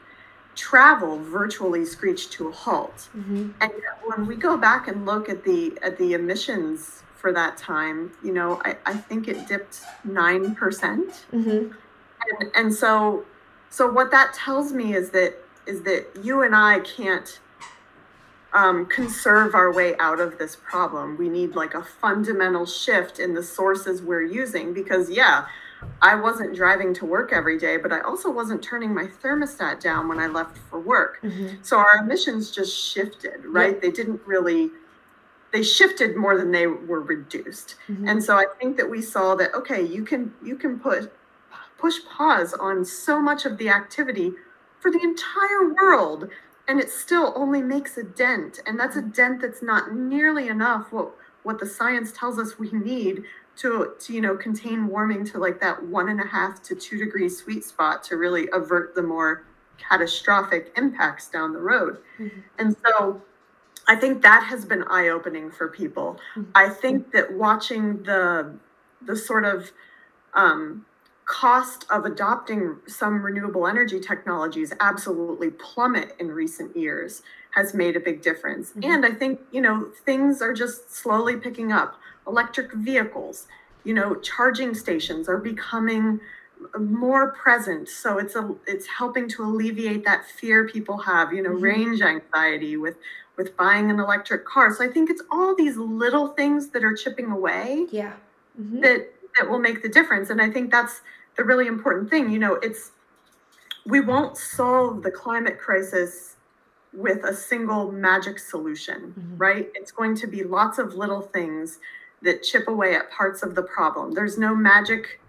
Travel 0.57 1.13
virtually 1.41 1.85
screeched 1.87 2.33
to 2.33 2.49
a 2.49 2.53
halt. 2.53 3.09
Mm-hmm. 3.17 3.51
and 3.63 3.73
when 4.09 4.27
we 4.27 4.37
go 4.37 4.57
back 4.69 4.89
and 4.89 5.07
look 5.07 5.29
at 5.35 5.45
the 5.45 5.79
at 5.83 5.97
the 5.99 6.13
emissions 6.13 7.03
for 7.21 7.33
that 7.33 7.57
time 7.57 7.99
you 8.27 8.33
know 8.33 8.61
i, 8.65 8.77
I 8.93 8.95
think 9.09 9.29
it 9.29 9.39
dipped 9.47 9.83
9%. 10.07 10.57
Mm 11.33 11.45
hmm 11.45 11.73
and, 12.29 12.51
and 12.55 12.75
so 12.75 13.25
so 13.71 13.91
what 13.91 14.11
that 14.11 14.35
tells 14.35 14.73
me 14.73 14.95
is 14.95 15.11
that 15.11 15.35
is 15.67 15.83
that 15.83 16.07
you 16.23 16.43
and 16.43 16.55
i 16.55 16.81
can't 16.81 17.41
um, 18.53 18.87
conserve 18.87 19.55
our 19.55 19.73
way 19.73 19.97
out 19.99 20.21
of 20.21 20.39
this 20.39 20.57
problem. 20.57 21.17
We 21.17 21.29
need 21.29 21.55
like 21.55 21.75
a 21.75 21.83
fundamental 21.83 22.67
shift 22.67 23.19
in 23.19 23.35
the 23.35 23.43
sources 23.43 24.03
we're 24.03 24.23
using 24.23 24.73
because, 24.73 25.09
yeah, 25.11 25.47
I 26.03 26.15
wasn't 26.15 26.55
driving 26.55 26.93
to 26.95 27.07
work 27.07 27.33
every 27.33 27.59
day, 27.59 27.77
but 27.77 27.93
I 27.93 28.01
also 28.01 28.31
wasn't 28.31 28.63
turning 28.63 28.95
my 28.95 29.07
thermostat 29.07 29.81
down 29.81 30.09
when 30.09 30.19
I 30.19 30.27
left 30.27 30.59
for 30.59 30.81
work. 30.81 31.21
Mm-hmm. 31.23 31.63
So 31.63 31.79
our 31.79 31.99
emissions 32.03 32.51
just 32.51 32.77
shifted, 32.77 33.45
right? 33.45 33.75
Yep. 33.75 33.83
They 33.83 33.91
didn't 33.91 34.21
really 34.27 34.71
they 35.53 35.63
shifted 35.65 36.17
more 36.17 36.37
than 36.39 36.53
they 36.53 36.67
were 36.67 37.01
reduced. 37.01 37.75
Mm-hmm. 37.89 38.09
And 38.09 38.23
so 38.23 38.37
I 38.37 38.45
think 38.61 38.77
that 38.77 38.89
we 38.89 39.03
saw 39.03 39.35
that 39.37 39.55
okay, 39.55 39.85
you 39.85 40.05
can 40.05 40.33
you 40.45 40.57
can 40.57 40.79
put 40.79 41.13
push 41.79 41.97
pause 42.05 42.53
on 42.55 42.85
so 42.85 43.21
much 43.21 43.47
of 43.47 43.57
the 43.59 43.69
activity 43.69 44.33
for 44.81 44.91
the 44.91 45.01
entire 45.03 45.75
world 45.75 46.29
and 46.69 46.81
it 46.81 46.91
still 46.91 47.33
only 47.37 47.63
makes 47.63 47.97
a 47.97 48.03
dent 48.03 48.61
and 48.67 48.79
that's 48.79 48.97
a 48.97 49.03
dent 49.03 49.41
that's 49.41 49.63
not 49.63 49.95
nearly 49.95 50.49
enough 50.49 50.93
what 50.93 51.13
what 51.43 51.59
the 51.59 51.67
science 51.67 52.13
tells 52.13 52.39
us 52.39 52.59
we 52.59 52.71
need 52.73 53.25
to, 53.57 53.95
to 53.99 54.13
you 54.13 54.21
know 54.21 54.37
contain 54.37 54.87
warming 54.87 55.25
to 55.25 55.39
like 55.39 55.61
that 55.61 55.83
one 55.85 56.09
and 56.09 56.21
a 56.21 56.27
half 56.27 56.63
to 56.63 56.75
two 56.75 56.99
degree 56.99 57.29
sweet 57.29 57.65
spot 57.65 58.03
to 58.05 58.17
really 58.17 58.49
avert 58.53 58.95
the 58.95 59.03
more 59.03 59.45
catastrophic 59.79 60.73
impacts 60.77 61.29
down 61.29 61.53
the 61.53 61.59
road 61.59 61.99
mm-hmm. 62.19 62.41
and 62.59 62.77
so 62.87 63.21
i 63.89 63.97
think 63.97 64.23
that 64.23 64.45
has 64.45 64.65
been 64.65 64.83
eye-opening 64.85 65.51
for 65.51 65.69
people 65.69 66.19
mm-hmm. 66.37 66.51
i 66.55 66.69
think 66.69 67.11
that 67.13 67.33
watching 67.33 68.03
the 68.03 68.55
the 69.07 69.17
sort 69.17 69.45
of 69.45 69.73
um, 70.35 70.87
cost 71.31 71.87
of 71.91 72.05
adopting 72.05 72.77
some 72.89 73.23
renewable 73.23 73.69
energy 73.69 74.01
technologies 74.01 74.73
absolutely 74.81 75.49
plummet 75.49 76.13
in 76.19 76.27
recent 76.27 76.77
years 76.77 77.23
has 77.55 77.73
made 77.73 77.95
a 77.95 78.01
big 78.01 78.21
difference. 78.21 78.71
Mm-hmm. 78.71 78.91
And 78.91 79.07
I 79.07 79.13
think, 79.13 79.39
you 79.53 79.61
know, 79.61 79.93
things 80.05 80.43
are 80.43 80.53
just 80.53 80.93
slowly 80.93 81.37
picking 81.37 81.71
up. 81.71 81.95
Electric 82.27 82.73
vehicles, 82.73 83.47
you 83.85 83.95
know, 83.95 84.17
charging 84.17 84.75
stations 84.75 85.29
are 85.29 85.39
becoming 85.39 86.19
more 86.79 87.33
present 87.33 87.89
so 87.89 88.19
it's 88.19 88.35
a 88.35 88.55
it's 88.67 88.87
helping 88.87 89.27
to 89.27 89.43
alleviate 89.43 90.05
that 90.05 90.27
fear 90.27 90.69
people 90.69 90.99
have 90.99 91.33
you 91.33 91.43
know 91.43 91.53
mm-hmm. 91.53 91.63
range 91.63 92.03
anxiety 92.03 92.77
with 92.77 92.97
with 93.39 93.57
buying 93.57 93.91
an 93.91 93.99
electric 93.99 94.45
car 94.45 94.71
so 94.71 94.85
i 94.85 94.87
think 94.87 95.09
it's 95.09 95.23
all 95.33 95.57
these 95.57 95.79
little 95.79 96.29
things 96.29 96.69
that 96.69 96.85
are 96.85 96.95
chipping 96.95 97.31
away 97.31 97.87
yeah 97.91 98.13
mm-hmm. 98.61 98.79
that 98.81 99.11
that 99.39 99.49
will 99.49 99.59
make 99.59 99.81
the 99.81 99.89
difference 99.89 100.29
and 100.29 100.43
i 100.43 100.51
think 100.51 100.71
that's 100.71 101.01
the 101.37 101.45
really 101.45 101.67
important 101.67 102.11
thing. 102.11 102.31
You 102.31 102.39
know, 102.39 102.55
it's 102.55 102.93
we 103.87 104.01
won't 104.01 104.37
solve 104.37 105.03
the 105.03 105.11
climate 105.11 105.59
crisis 105.59 106.37
with 106.93 107.25
a 107.25 107.35
single 107.35 107.93
magic 107.93 108.39
solution, 108.39 109.15
mm-hmm. 109.19 109.37
right? 109.37 109.69
It's 109.75 109.93
going 109.93 110.17
to 110.17 110.27
be 110.27 110.43
lots 110.43 110.79
of 110.79 110.95
little 110.95 111.21
things 111.21 111.79
that 112.23 112.43
chip 112.43 112.69
away 112.69 112.95
at 112.95 113.11
parts 113.11 113.43
of 113.43 113.55
the 113.55 113.63
problem. 113.63 114.13
There's 114.13 114.37
no 114.37 114.55
magic 114.55 115.21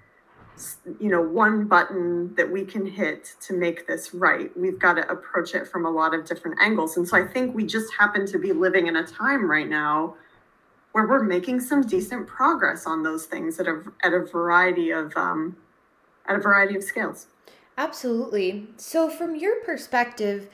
you 1.00 1.10
know 1.10 1.22
one 1.22 1.66
button 1.66 2.36
that 2.36 2.50
we 2.50 2.64
can 2.64 2.86
hit 2.86 3.36
to 3.40 3.54
make 3.54 3.88
this 3.88 4.14
right 4.14 4.56
we've 4.58 4.78
got 4.78 4.94
to 4.94 5.10
approach 5.10 5.56
it 5.56 5.68
from 5.68 5.86
a 5.86 5.90
lot 5.90 6.14
of 6.14 6.26
different 6.26 6.60
angles 6.62 6.98
and 6.98 7.08
so 7.08 7.18
i 7.18 7.26
think 7.26 7.56
we 7.56 7.66
just 7.66 7.92
happen 7.94 8.28
to 8.28 8.38
be 8.38 8.52
living 8.52 8.88
in 8.88 8.98
a 8.98 9.04
time 9.08 9.50
right 9.50 9.70
now 9.70 10.14
where 10.92 11.08
we're 11.08 11.24
making 11.24 11.60
some 11.60 11.82
decent 11.82 12.28
progress 12.28 12.86
on 12.86 13.02
those 13.02 13.26
things 13.26 13.60
at 13.60 13.68
a 13.68 13.82
at 14.04 14.14
a 14.14 14.20
variety 14.20 14.92
of 14.92 15.16
um, 15.16 15.56
at 16.28 16.36
a 16.36 16.40
variety 16.40 16.76
of 16.76 16.84
scales. 16.84 17.28
Absolutely. 17.78 18.68
So, 18.78 19.10
from 19.10 19.36
your 19.36 19.62
perspective, 19.62 20.50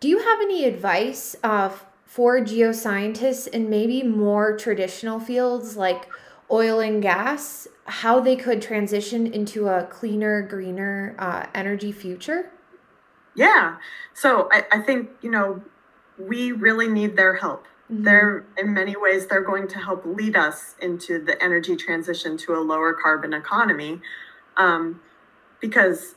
do 0.00 0.08
you 0.08 0.18
have 0.18 0.40
any 0.40 0.64
advice 0.64 1.36
uh, 1.42 1.70
for 2.04 2.40
geoscientists 2.40 3.46
in 3.48 3.70
maybe 3.70 4.02
more 4.02 4.56
traditional 4.56 5.20
fields 5.20 5.76
like 5.76 6.08
oil 6.50 6.80
and 6.80 7.02
gas, 7.02 7.68
how 7.84 8.20
they 8.20 8.36
could 8.36 8.60
transition 8.60 9.26
into 9.26 9.68
a 9.68 9.84
cleaner, 9.84 10.42
greener 10.42 11.14
uh, 11.18 11.46
energy 11.54 11.92
future? 11.92 12.50
Yeah. 13.36 13.76
So, 14.14 14.48
I, 14.50 14.64
I 14.72 14.80
think, 14.80 15.10
you 15.22 15.30
know, 15.30 15.62
we 16.18 16.52
really 16.52 16.88
need 16.88 17.16
their 17.16 17.34
help. 17.34 17.66
Mm-hmm. 17.90 18.04
They're 18.04 18.46
in 18.56 18.72
many 18.72 18.96
ways 18.96 19.26
they're 19.26 19.42
going 19.42 19.68
to 19.68 19.78
help 19.78 20.04
lead 20.06 20.36
us 20.36 20.74
into 20.80 21.22
the 21.22 21.42
energy 21.42 21.76
transition 21.76 22.36
to 22.38 22.54
a 22.54 22.60
lower 22.60 22.94
carbon 22.94 23.34
economy 23.34 24.00
um, 24.56 25.00
because 25.60 26.14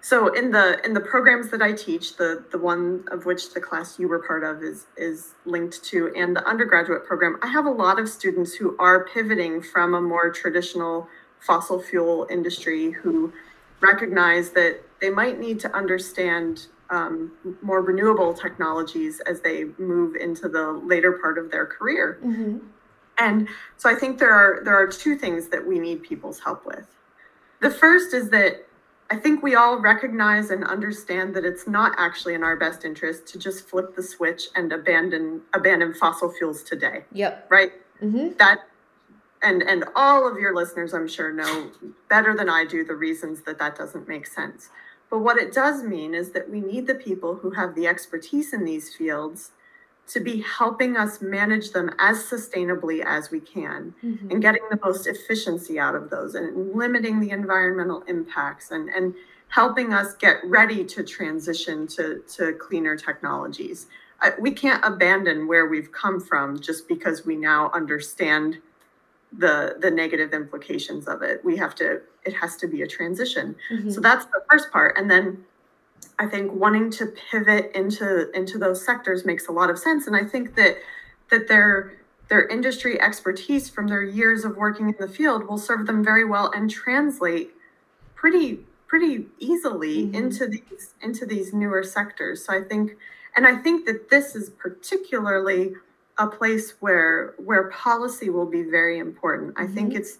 so 0.00 0.28
in 0.34 0.50
the 0.50 0.84
in 0.84 0.92
the 0.92 1.00
programs 1.00 1.50
that 1.50 1.62
I 1.62 1.72
teach, 1.72 2.16
the 2.16 2.44
the 2.52 2.58
one 2.58 3.04
of 3.10 3.24
which 3.24 3.54
the 3.54 3.60
class 3.60 3.98
you 3.98 4.06
were 4.06 4.18
part 4.18 4.44
of 4.44 4.62
is 4.62 4.86
is 4.96 5.34
linked 5.46 5.82
to, 5.84 6.12
and 6.14 6.36
the 6.36 6.46
undergraduate 6.46 7.06
program, 7.06 7.38
I 7.42 7.46
have 7.46 7.66
a 7.66 7.70
lot 7.70 7.98
of 7.98 8.08
students 8.08 8.52
who 8.54 8.76
are 8.78 9.06
pivoting 9.06 9.62
from 9.62 9.94
a 9.94 10.00
more 10.00 10.30
traditional 10.30 11.08
fossil 11.40 11.80
fuel 11.80 12.26
industry 12.30 12.90
who 12.90 13.32
recognize 13.80 14.50
that 14.50 14.80
they 15.00 15.10
might 15.10 15.38
need 15.38 15.60
to 15.60 15.74
understand 15.74 16.66
um, 16.90 17.32
more 17.62 17.80
renewable 17.80 18.34
technologies 18.34 19.20
as 19.20 19.40
they 19.40 19.64
move 19.78 20.16
into 20.16 20.48
the 20.48 20.72
later 20.84 21.12
part 21.12 21.38
of 21.38 21.50
their 21.50 21.66
career. 21.66 22.18
Mm-hmm. 22.22 22.58
And 23.18 23.48
so 23.76 23.88
I 23.88 23.94
think 23.94 24.18
there 24.18 24.32
are 24.32 24.62
there 24.64 24.76
are 24.76 24.86
two 24.86 25.16
things 25.16 25.48
that 25.48 25.66
we 25.66 25.78
need 25.78 26.02
people's 26.02 26.40
help 26.40 26.66
with. 26.66 26.86
The 27.60 27.70
first 27.70 28.14
is 28.14 28.30
that 28.30 28.66
I 29.10 29.16
think 29.16 29.42
we 29.42 29.54
all 29.54 29.78
recognize 29.78 30.50
and 30.50 30.64
understand 30.64 31.34
that 31.36 31.44
it's 31.44 31.66
not 31.66 31.92
actually 31.98 32.34
in 32.34 32.42
our 32.42 32.56
best 32.56 32.84
interest 32.84 33.26
to 33.28 33.38
just 33.38 33.68
flip 33.68 33.94
the 33.94 34.02
switch 34.02 34.44
and 34.56 34.72
abandon 34.72 35.42
abandon 35.52 35.94
fossil 35.94 36.32
fuels 36.32 36.62
today. 36.62 37.04
Yep. 37.12 37.46
Right. 37.50 37.72
Mm-hmm. 38.02 38.36
That 38.38 38.60
and 39.42 39.62
and 39.62 39.84
all 39.94 40.30
of 40.30 40.38
your 40.38 40.54
listeners, 40.54 40.94
I'm 40.94 41.06
sure, 41.06 41.32
know 41.32 41.70
better 42.08 42.34
than 42.34 42.48
I 42.48 42.64
do 42.64 42.84
the 42.84 42.94
reasons 42.94 43.42
that 43.42 43.58
that 43.58 43.76
doesn't 43.76 44.08
make 44.08 44.26
sense. 44.26 44.70
But 45.10 45.18
what 45.18 45.38
it 45.38 45.52
does 45.52 45.84
mean 45.84 46.14
is 46.14 46.30
that 46.30 46.50
we 46.50 46.60
need 46.60 46.86
the 46.86 46.94
people 46.94 47.36
who 47.36 47.50
have 47.50 47.74
the 47.74 47.86
expertise 47.86 48.52
in 48.52 48.64
these 48.64 48.94
fields 48.94 49.52
to 50.06 50.20
be 50.20 50.42
helping 50.42 50.96
us 50.96 51.22
manage 51.22 51.70
them 51.70 51.90
as 51.98 52.22
sustainably 52.24 53.02
as 53.04 53.30
we 53.30 53.40
can 53.40 53.94
mm-hmm. 54.04 54.30
and 54.30 54.42
getting 54.42 54.62
the 54.70 54.78
most 54.84 55.06
efficiency 55.06 55.78
out 55.78 55.94
of 55.94 56.10
those 56.10 56.34
and 56.34 56.74
limiting 56.74 57.20
the 57.20 57.30
environmental 57.30 58.02
impacts 58.02 58.70
and, 58.70 58.90
and 58.90 59.14
helping 59.48 59.94
us 59.94 60.14
get 60.14 60.36
ready 60.44 60.84
to 60.84 61.02
transition 61.02 61.86
to, 61.86 62.22
to 62.28 62.52
cleaner 62.54 62.96
technologies. 62.96 63.86
Uh, 64.20 64.30
we 64.38 64.50
can't 64.50 64.84
abandon 64.84 65.46
where 65.46 65.66
we've 65.66 65.90
come 65.92 66.20
from 66.20 66.60
just 66.60 66.86
because 66.86 67.24
we 67.24 67.36
now 67.36 67.70
understand 67.72 68.58
the 69.36 69.76
the 69.80 69.90
negative 69.90 70.32
implications 70.32 71.08
of 71.08 71.22
it. 71.22 71.44
We 71.44 71.56
have 71.56 71.74
to 71.76 72.00
it 72.24 72.34
has 72.34 72.56
to 72.58 72.68
be 72.68 72.82
a 72.82 72.86
transition. 72.86 73.56
Mm-hmm. 73.72 73.90
So 73.90 74.00
that's 74.00 74.24
the 74.26 74.42
first 74.48 74.70
part. 74.70 74.96
And 74.96 75.10
then 75.10 75.44
I 76.18 76.26
think 76.26 76.52
wanting 76.52 76.90
to 76.92 77.06
pivot 77.06 77.72
into 77.74 78.30
into 78.32 78.58
those 78.58 78.84
sectors 78.84 79.24
makes 79.24 79.48
a 79.48 79.52
lot 79.52 79.70
of 79.70 79.78
sense. 79.78 80.06
And 80.06 80.16
I 80.16 80.24
think 80.24 80.54
that 80.56 80.76
that 81.30 81.48
their 81.48 81.92
their 82.28 82.46
industry 82.48 83.00
expertise 83.00 83.68
from 83.68 83.88
their 83.88 84.02
years 84.02 84.44
of 84.44 84.56
working 84.56 84.88
in 84.88 84.96
the 84.98 85.08
field 85.08 85.46
will 85.46 85.58
serve 85.58 85.86
them 85.86 86.02
very 86.02 86.24
well 86.24 86.50
and 86.54 86.70
translate 86.70 87.50
pretty 88.14 88.60
pretty 88.86 89.26
easily 89.38 90.04
mm-hmm. 90.04 90.14
into 90.14 90.46
these 90.46 90.94
into 91.02 91.26
these 91.26 91.52
newer 91.52 91.82
sectors. 91.82 92.44
So 92.44 92.52
I 92.52 92.62
think 92.62 92.96
and 93.36 93.46
I 93.46 93.56
think 93.56 93.86
that 93.86 94.10
this 94.10 94.36
is 94.36 94.50
particularly 94.50 95.74
a 96.18 96.26
place 96.26 96.74
where 96.80 97.34
where 97.38 97.70
policy 97.70 98.30
will 98.30 98.46
be 98.46 98.62
very 98.62 98.98
important. 98.98 99.54
Mm-hmm. 99.54 99.62
I 99.62 99.74
think 99.74 99.88
mm-hmm. 99.90 99.98
it's 99.98 100.18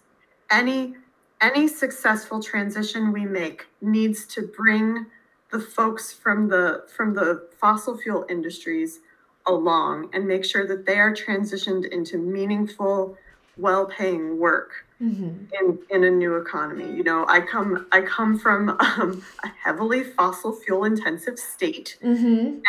any 0.50 0.94
any 1.40 1.68
successful 1.68 2.42
transition 2.42 3.12
we 3.12 3.26
make 3.26 3.66
needs 3.80 4.26
to 4.26 4.42
bring 4.42 5.06
the 5.54 5.60
folks 5.60 6.12
from 6.12 6.48
the 6.48 6.82
from 6.96 7.14
the 7.14 7.46
fossil 7.60 7.96
fuel 7.96 8.26
industries 8.28 8.98
along 9.46 10.10
and 10.12 10.26
make 10.26 10.44
sure 10.44 10.66
that 10.66 10.84
they 10.84 10.98
are 10.98 11.14
transitioned 11.14 11.86
into 11.92 12.18
meaningful 12.18 13.16
well-paying 13.56 14.36
work 14.36 14.84
mm-hmm. 15.00 15.44
in 15.60 15.78
in 15.90 16.02
a 16.02 16.10
new 16.10 16.34
economy 16.34 16.92
you 16.92 17.04
know 17.04 17.24
i 17.28 17.38
come 17.38 17.86
i 17.92 18.00
come 18.00 18.36
from 18.36 18.70
um, 18.80 19.24
a 19.44 19.48
heavily 19.62 20.02
fossil 20.02 20.52
fuel 20.52 20.84
intensive 20.84 21.38
state 21.38 21.96
mm-hmm. 22.02 22.46
and 22.46 22.64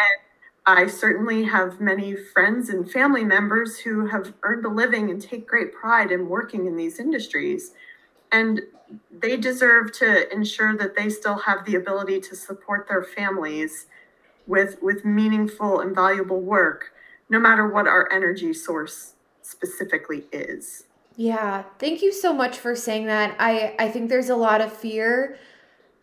I 0.67 0.87
certainly 0.87 1.43
have 1.43 1.79
many 1.79 2.15
friends 2.15 2.69
and 2.69 2.91
family 2.91 3.23
members 3.23 3.77
who 3.77 4.07
have 4.07 4.33
earned 4.41 4.65
a 4.65 4.69
living 4.69 5.11
and 5.11 5.21
take 5.21 5.47
great 5.47 5.71
pride 5.71 6.11
in 6.11 6.27
working 6.27 6.65
in 6.65 6.75
these 6.75 6.99
industries. 6.99 7.73
And 8.35 8.61
they 9.09 9.37
deserve 9.37 9.93
to 9.93 10.31
ensure 10.33 10.75
that 10.75 10.97
they 10.97 11.09
still 11.09 11.37
have 11.39 11.65
the 11.65 11.75
ability 11.75 12.19
to 12.19 12.35
support 12.35 12.87
their 12.89 13.01
families 13.01 13.87
with, 14.45 14.81
with 14.81 15.05
meaningful 15.05 15.79
and 15.79 15.95
valuable 15.95 16.41
work, 16.41 16.91
no 17.29 17.39
matter 17.39 17.65
what 17.65 17.87
our 17.87 18.11
energy 18.11 18.53
source 18.53 19.13
specifically 19.41 20.25
is. 20.33 20.83
Yeah, 21.15 21.63
thank 21.79 22.01
you 22.01 22.11
so 22.11 22.33
much 22.33 22.57
for 22.57 22.75
saying 22.75 23.05
that. 23.05 23.37
I, 23.39 23.73
I 23.79 23.87
think 23.89 24.09
there's 24.09 24.29
a 24.29 24.35
lot 24.35 24.59
of 24.59 24.73
fear 24.73 25.37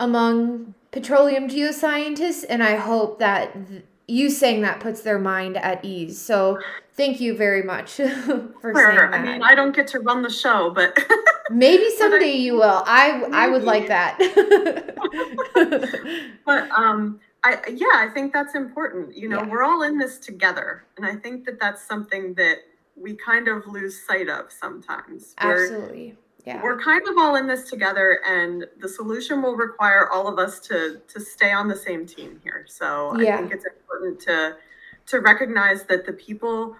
among 0.00 0.74
petroleum 0.90 1.48
geoscientists, 1.48 2.46
and 2.48 2.62
I 2.62 2.76
hope 2.76 3.18
that 3.18 3.54
you 4.08 4.30
saying 4.30 4.62
that 4.62 4.80
puts 4.80 5.02
their 5.02 5.18
mind 5.18 5.56
at 5.56 5.84
ease. 5.84 6.20
So 6.20 6.58
thank 6.94 7.20
you 7.20 7.36
very 7.36 7.62
much 7.62 7.92
for 7.94 8.04
sure. 8.04 8.74
saying 8.74 8.96
that. 8.96 9.14
I 9.14 9.22
mean, 9.22 9.42
I 9.42 9.54
don't 9.54 9.74
get 9.74 9.86
to 9.88 10.00
run 10.00 10.22
the 10.22 10.30
show, 10.30 10.70
but 10.70 10.98
maybe 11.50 11.88
someday 11.96 12.32
I, 12.32 12.36
you 12.36 12.54
will. 12.54 12.82
I 12.86 13.18
maybe. 13.18 13.32
I 13.32 13.48
would 13.48 13.64
like 13.64 13.88
that. 13.88 14.18
but 16.46 16.70
um, 16.70 17.20
I 17.44 17.58
yeah, 17.68 17.86
I 17.94 18.08
think 18.12 18.32
that's 18.32 18.54
important. 18.54 19.16
You 19.16 19.28
know, 19.28 19.42
yeah. 19.42 19.48
we're 19.48 19.62
all 19.62 19.82
in 19.82 19.98
this 19.98 20.18
together, 20.18 20.84
and 20.96 21.06
I 21.06 21.16
think 21.16 21.44
that 21.46 21.60
that's 21.60 21.82
something 21.86 22.34
that 22.34 22.58
we 22.96 23.16
kind 23.16 23.48
of 23.48 23.66
lose 23.66 24.04
sight 24.06 24.28
of 24.28 24.52
sometimes. 24.52 25.34
Absolutely 25.38 26.16
yeah. 26.44 26.62
we're 26.62 26.78
kind 26.78 27.06
of 27.08 27.16
all 27.18 27.36
in 27.36 27.46
this 27.46 27.68
together 27.68 28.20
and 28.26 28.66
the 28.80 28.88
solution 28.88 29.42
will 29.42 29.56
require 29.56 30.10
all 30.10 30.26
of 30.26 30.38
us 30.38 30.60
to 30.60 31.00
to 31.08 31.20
stay 31.20 31.52
on 31.52 31.68
the 31.68 31.76
same 31.76 32.06
team 32.06 32.40
here 32.42 32.64
so 32.68 33.18
yeah. 33.20 33.34
i 33.34 33.38
think 33.38 33.52
it's 33.52 33.66
important 33.66 34.20
to 34.20 34.56
to 35.06 35.20
recognize 35.20 35.84
that 35.84 36.06
the 36.06 36.12
people 36.12 36.76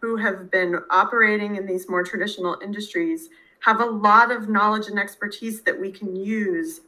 who 0.00 0.16
have 0.16 0.50
been 0.50 0.78
operating 0.90 1.56
in 1.56 1.66
these 1.66 1.88
more 1.88 2.02
traditional 2.02 2.58
industries 2.62 3.28
have 3.60 3.80
a 3.80 3.84
lot 3.84 4.30
of 4.30 4.48
knowledge 4.48 4.86
and 4.88 4.98
expertise 4.98 5.62
that 5.62 5.78
we 5.78 5.90
can 5.90 6.14
use 6.14 6.82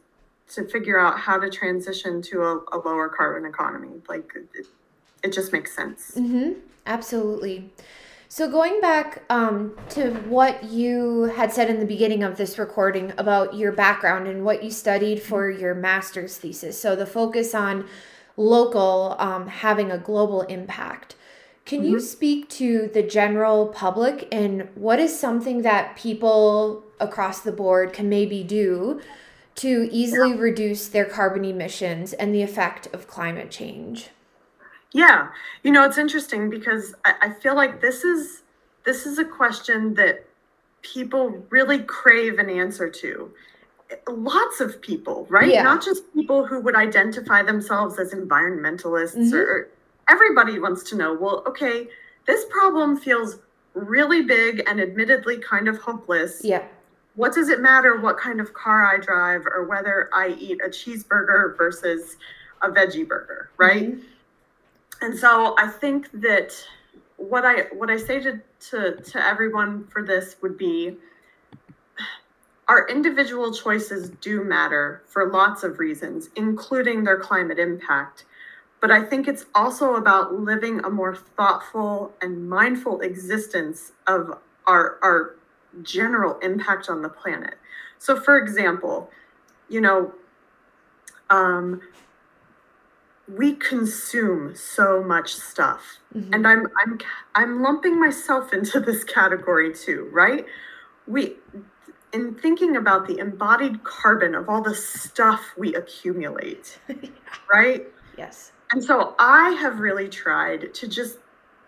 to 0.47 0.63
figure 0.65 0.99
out 0.99 1.19
how 1.19 1.37
to 1.37 1.49
transition 1.49 2.21
to 2.21 2.41
a, 2.41 2.55
a 2.73 2.77
lower 2.85 3.09
carbon 3.09 3.49
economy 3.49 4.01
like 4.07 4.31
it, 4.35 4.67
it 5.23 5.33
just 5.33 5.51
makes 5.51 5.75
sense 5.75 6.13
mm-hmm. 6.15 6.53
absolutely 6.85 7.71
so, 8.31 8.47
going 8.47 8.79
back 8.79 9.23
um, 9.31 9.75
to 9.89 10.11
what 10.27 10.63
you 10.63 11.23
had 11.23 11.51
said 11.51 11.67
in 11.67 11.79
the 11.79 11.85
beginning 11.85 12.21
of 12.21 12.37
this 12.37 12.59
recording 12.59 13.11
about 13.17 13.55
your 13.55 13.71
background 13.71 14.27
and 14.27 14.45
what 14.45 14.63
you 14.63 14.69
studied 14.69 15.19
for 15.19 15.49
your 15.49 15.73
master's 15.73 16.37
thesis. 16.37 16.79
So, 16.79 16.95
the 16.95 17.07
focus 17.07 17.55
on 17.55 17.87
local 18.37 19.15
um, 19.17 19.47
having 19.47 19.91
a 19.91 19.97
global 19.97 20.43
impact. 20.43 21.15
Can 21.65 21.79
mm-hmm. 21.79 21.93
you 21.93 21.99
speak 21.99 22.47
to 22.49 22.91
the 22.93 23.01
general 23.01 23.67
public 23.67 24.27
and 24.31 24.69
what 24.75 24.99
is 24.99 25.19
something 25.19 25.63
that 25.63 25.95
people 25.95 26.83
across 26.99 27.41
the 27.41 27.51
board 27.51 27.93
can 27.93 28.09
maybe 28.09 28.43
do 28.43 29.01
to 29.55 29.89
easily 29.91 30.33
reduce 30.33 30.87
their 30.87 31.05
carbon 31.05 31.43
emissions 31.43 32.13
and 32.13 32.33
the 32.33 32.43
effect 32.43 32.87
of 32.93 33.07
climate 33.07 33.49
change? 33.49 34.09
Yeah, 34.91 35.29
you 35.63 35.71
know, 35.71 35.85
it's 35.85 35.97
interesting 35.97 36.49
because 36.49 36.95
I, 37.05 37.13
I 37.21 37.29
feel 37.31 37.55
like 37.55 37.81
this 37.81 38.03
is 38.03 38.43
this 38.85 39.05
is 39.05 39.19
a 39.19 39.25
question 39.25 39.93
that 39.95 40.25
people 40.81 41.45
really 41.49 41.79
crave 41.79 42.39
an 42.39 42.49
answer 42.49 42.89
to. 42.89 43.31
Lots 44.07 44.59
of 44.61 44.81
people, 44.81 45.27
right? 45.29 45.51
Yeah. 45.51 45.63
Not 45.63 45.83
just 45.83 46.11
people 46.13 46.45
who 46.45 46.59
would 46.61 46.75
identify 46.75 47.43
themselves 47.43 47.99
as 47.99 48.13
environmentalists 48.13 49.15
mm-hmm. 49.15 49.35
or 49.35 49.69
everybody 50.09 50.59
wants 50.59 50.83
to 50.89 50.95
know, 50.95 51.13
well, 51.13 51.43
okay, 51.47 51.87
this 52.25 52.45
problem 52.49 52.97
feels 52.97 53.39
really 53.73 54.23
big 54.23 54.63
and 54.67 54.79
admittedly 54.79 55.37
kind 55.37 55.67
of 55.67 55.77
hopeless. 55.77 56.41
Yeah. 56.43 56.63
What 57.15 57.33
does 57.33 57.49
it 57.49 57.59
matter 57.59 57.99
what 57.99 58.17
kind 58.17 58.39
of 58.39 58.53
car 58.53 58.85
I 58.85 58.97
drive 58.97 59.45
or 59.45 59.65
whether 59.67 60.09
I 60.13 60.29
eat 60.39 60.61
a 60.65 60.69
cheeseburger 60.69 61.57
versus 61.57 62.15
a 62.61 62.69
veggie 62.69 63.07
burger, 63.07 63.49
right? 63.57 63.91
Mm-hmm 63.91 64.05
and 65.01 65.17
so 65.17 65.55
I 65.57 65.67
think 65.67 66.09
that 66.21 66.53
what 67.17 67.45
I 67.45 67.63
what 67.73 67.89
I 67.89 67.97
say 67.97 68.19
to, 68.21 68.41
to 68.69 68.95
to 68.95 69.25
everyone 69.25 69.87
for 69.87 70.03
this 70.03 70.35
would 70.41 70.57
be 70.57 70.97
our 72.69 72.87
individual 72.87 73.51
choices 73.51 74.11
do 74.21 74.43
matter 74.43 75.01
for 75.07 75.31
lots 75.31 75.63
of 75.63 75.79
reasons, 75.79 76.29
including 76.35 77.03
their 77.03 77.17
climate 77.17 77.57
impact. 77.57 78.25
But 78.79 78.91
I 78.91 79.03
think 79.03 79.27
it's 79.27 79.45
also 79.55 79.95
about 79.95 80.33
living 80.33 80.79
a 80.85 80.89
more 80.89 81.15
thoughtful 81.15 82.13
and 82.21 82.47
mindful 82.47 83.01
existence 83.01 83.91
of 84.07 84.37
our, 84.67 84.97
our 85.01 85.35
general 85.81 86.37
impact 86.39 86.89
on 86.89 87.01
the 87.01 87.09
planet. 87.09 87.55
So, 87.97 88.19
for 88.21 88.37
example, 88.37 89.09
you 89.67 89.81
know, 89.81 90.13
um, 91.31 91.81
we 93.37 93.53
consume 93.55 94.55
so 94.55 95.03
much 95.03 95.35
stuff. 95.35 95.99
Mm-hmm. 96.15 96.33
and 96.33 96.47
i'm 96.47 96.67
i'm 96.81 96.99
i'm 97.35 97.61
lumping 97.61 97.99
myself 97.99 98.51
into 98.51 98.79
this 98.79 99.03
category 99.03 99.71
too 99.71 100.09
right? 100.11 100.45
We 101.05 101.35
in 102.11 102.33
thinking 102.33 102.75
about 102.75 103.07
the 103.07 103.19
embodied 103.19 103.83
carbon 103.83 104.33
of 104.33 104.49
all 104.49 104.63
the 104.63 104.73
stuff 104.73 105.53
we 105.55 105.75
accumulate 105.75 106.79
right? 107.53 107.85
Yes. 108.17 108.51
And 108.71 108.83
so 108.83 109.13
i 109.19 109.51
have 109.51 109.79
really 109.79 110.09
tried 110.09 110.73
to 110.73 110.87
just 110.87 111.19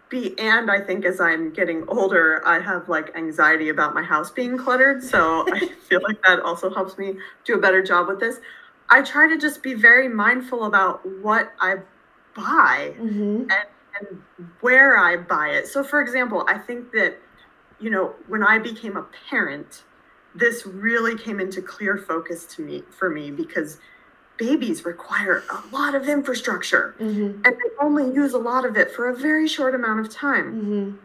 be 0.09 0.37
and 0.39 0.69
i 0.69 0.79
think 0.79 1.05
as 1.05 1.21
i'm 1.21 1.53
getting 1.53 1.85
older 1.87 2.45
i 2.45 2.59
have 2.59 2.89
like 2.89 3.15
anxiety 3.15 3.69
about 3.69 3.93
my 3.93 4.03
house 4.03 4.31
being 4.31 4.57
cluttered. 4.57 5.03
So 5.03 5.45
i 5.53 5.59
feel 5.87 6.01
like 6.01 6.19
that 6.23 6.39
also 6.39 6.73
helps 6.73 6.97
me 6.97 7.17
do 7.45 7.53
a 7.55 7.59
better 7.59 7.83
job 7.83 8.07
with 8.07 8.19
this 8.19 8.39
I 8.91 9.01
try 9.01 9.27
to 9.27 9.37
just 9.37 9.63
be 9.63 9.73
very 9.73 10.09
mindful 10.09 10.65
about 10.65 11.01
what 11.21 11.53
I 11.59 11.77
buy 12.35 12.93
mm-hmm. 12.99 13.49
and, 13.49 13.51
and 13.99 14.21
where 14.59 14.97
I 14.97 15.17
buy 15.17 15.49
it. 15.49 15.67
So, 15.67 15.83
for 15.83 16.01
example, 16.01 16.45
I 16.47 16.57
think 16.57 16.91
that, 16.91 17.17
you 17.79 17.89
know, 17.89 18.13
when 18.27 18.43
I 18.43 18.59
became 18.59 18.97
a 18.97 19.07
parent, 19.29 19.83
this 20.35 20.65
really 20.65 21.17
came 21.17 21.39
into 21.39 21.61
clear 21.61 21.97
focus 21.97 22.45
to 22.55 22.61
me 22.61 22.83
for 22.89 23.09
me 23.09 23.31
because 23.31 23.79
babies 24.37 24.85
require 24.85 25.43
a 25.49 25.75
lot 25.75 25.93
of 25.93 26.07
infrastructure 26.07 26.95
mm-hmm. 26.99 27.41
and 27.43 27.45
they 27.45 27.69
only 27.79 28.13
use 28.13 28.33
a 28.33 28.37
lot 28.37 28.65
of 28.65 28.75
it 28.75 28.91
for 28.91 29.09
a 29.09 29.15
very 29.15 29.47
short 29.47 29.75
amount 29.75 29.99
of 29.99 30.09
time. 30.09 30.53
Mm-hmm. 30.53 30.97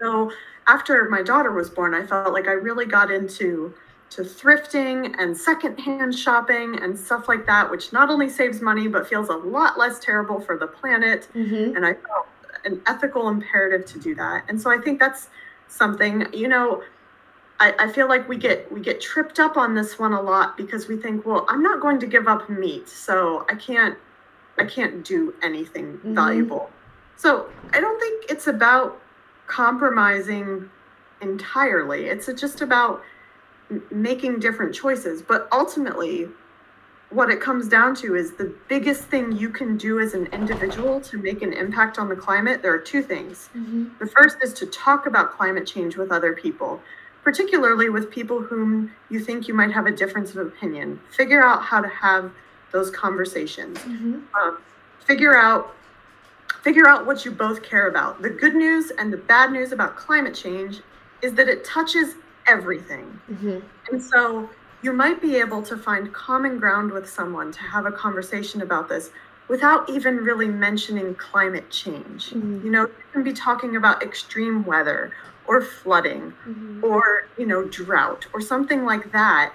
So 0.00 0.32
after 0.66 1.08
my 1.08 1.22
daughter 1.22 1.52
was 1.52 1.70
born, 1.70 1.94
I 1.94 2.06
felt 2.06 2.32
like 2.32 2.46
I 2.46 2.52
really 2.52 2.86
got 2.86 3.10
into 3.10 3.74
to 4.10 4.22
thrifting 4.22 5.14
and 5.18 5.36
secondhand 5.36 6.14
shopping 6.14 6.78
and 6.80 6.98
stuff 6.98 7.28
like 7.28 7.46
that, 7.46 7.70
which 7.70 7.92
not 7.92 8.10
only 8.10 8.28
saves 8.28 8.60
money 8.60 8.86
but 8.86 9.08
feels 9.08 9.28
a 9.28 9.36
lot 9.36 9.78
less 9.78 9.98
terrible 9.98 10.40
for 10.40 10.56
the 10.56 10.66
planet. 10.66 11.28
Mm-hmm. 11.34 11.76
And 11.76 11.84
I 11.84 11.94
felt 11.94 12.26
an 12.64 12.80
ethical 12.86 13.28
imperative 13.28 13.84
to 13.86 13.98
do 13.98 14.14
that. 14.14 14.44
And 14.48 14.60
so 14.60 14.70
I 14.70 14.78
think 14.78 15.00
that's 15.00 15.28
something, 15.68 16.26
you 16.32 16.48
know, 16.48 16.82
I, 17.60 17.74
I 17.78 17.92
feel 17.92 18.08
like 18.08 18.28
we 18.28 18.36
get 18.36 18.70
we 18.72 18.80
get 18.80 19.00
tripped 19.00 19.38
up 19.38 19.56
on 19.56 19.74
this 19.74 19.98
one 19.98 20.12
a 20.12 20.20
lot 20.20 20.56
because 20.56 20.88
we 20.88 20.96
think, 20.96 21.24
well, 21.24 21.46
I'm 21.48 21.62
not 21.62 21.80
going 21.80 22.00
to 22.00 22.06
give 22.06 22.26
up 22.26 22.48
meat, 22.50 22.88
so 22.88 23.46
I 23.48 23.54
can't 23.54 23.96
I 24.58 24.64
can't 24.64 25.04
do 25.04 25.34
anything 25.42 25.94
mm-hmm. 25.94 26.14
valuable. 26.14 26.70
So 27.16 27.48
I 27.72 27.80
don't 27.80 27.98
think 28.00 28.26
it's 28.28 28.48
about 28.48 29.00
compromising 29.46 30.68
entirely. 31.20 32.06
It's 32.06 32.26
just 32.34 32.60
about 32.60 33.02
making 33.90 34.40
different 34.40 34.74
choices. 34.74 35.22
But 35.22 35.48
ultimately, 35.52 36.28
what 37.10 37.30
it 37.30 37.40
comes 37.40 37.68
down 37.68 37.94
to 37.96 38.16
is 38.16 38.32
the 38.32 38.52
biggest 38.68 39.04
thing 39.04 39.32
you 39.32 39.48
can 39.48 39.76
do 39.76 40.00
as 40.00 40.14
an 40.14 40.26
individual 40.26 41.00
to 41.00 41.16
make 41.16 41.42
an 41.42 41.52
impact 41.52 41.98
on 41.98 42.08
the 42.08 42.16
climate. 42.16 42.62
There 42.62 42.72
are 42.72 42.78
two 42.78 43.02
things. 43.02 43.50
Mm-hmm. 43.56 43.88
The 44.00 44.06
first 44.06 44.38
is 44.42 44.52
to 44.54 44.66
talk 44.66 45.06
about 45.06 45.32
climate 45.32 45.66
change 45.66 45.96
with 45.96 46.10
other 46.10 46.32
people, 46.32 46.80
particularly 47.22 47.88
with 47.88 48.10
people 48.10 48.42
whom 48.42 48.92
you 49.10 49.20
think 49.20 49.46
you 49.46 49.54
might 49.54 49.72
have 49.72 49.86
a 49.86 49.92
difference 49.92 50.34
of 50.34 50.46
opinion. 50.46 51.00
Figure 51.16 51.42
out 51.42 51.62
how 51.62 51.80
to 51.80 51.88
have 51.88 52.32
those 52.72 52.90
conversations. 52.90 53.78
Mm-hmm. 53.78 54.20
Um, 54.34 54.58
figure 55.06 55.36
out 55.36 55.74
figure 56.62 56.88
out 56.88 57.04
what 57.04 57.26
you 57.26 57.30
both 57.30 57.62
care 57.62 57.88
about. 57.88 58.22
The 58.22 58.30
good 58.30 58.54
news 58.54 58.90
and 58.98 59.12
the 59.12 59.18
bad 59.18 59.52
news 59.52 59.70
about 59.70 59.96
climate 59.96 60.34
change 60.34 60.80
is 61.20 61.34
that 61.34 61.46
it 61.46 61.62
touches 61.62 62.14
everything. 62.46 63.20
Mm-hmm. 63.30 63.58
And 63.90 64.02
so 64.02 64.48
you 64.82 64.92
might 64.92 65.20
be 65.20 65.36
able 65.36 65.62
to 65.62 65.76
find 65.76 66.12
common 66.12 66.58
ground 66.58 66.92
with 66.92 67.08
someone 67.08 67.50
to 67.52 67.60
have 67.60 67.86
a 67.86 67.92
conversation 67.92 68.62
about 68.62 68.88
this 68.88 69.10
without 69.48 69.88
even 69.88 70.16
really 70.16 70.48
mentioning 70.48 71.14
climate 71.14 71.70
change. 71.70 72.30
Mm-hmm. 72.30 72.64
You 72.64 72.70
know, 72.70 72.82
you 72.82 73.04
can 73.12 73.22
be 73.22 73.32
talking 73.32 73.76
about 73.76 74.02
extreme 74.02 74.64
weather 74.64 75.12
or 75.46 75.60
flooding 75.60 76.32
mm-hmm. 76.46 76.84
or, 76.84 77.26
you 77.36 77.46
know, 77.46 77.64
drought 77.64 78.26
or 78.32 78.40
something 78.40 78.84
like 78.84 79.12
that. 79.12 79.52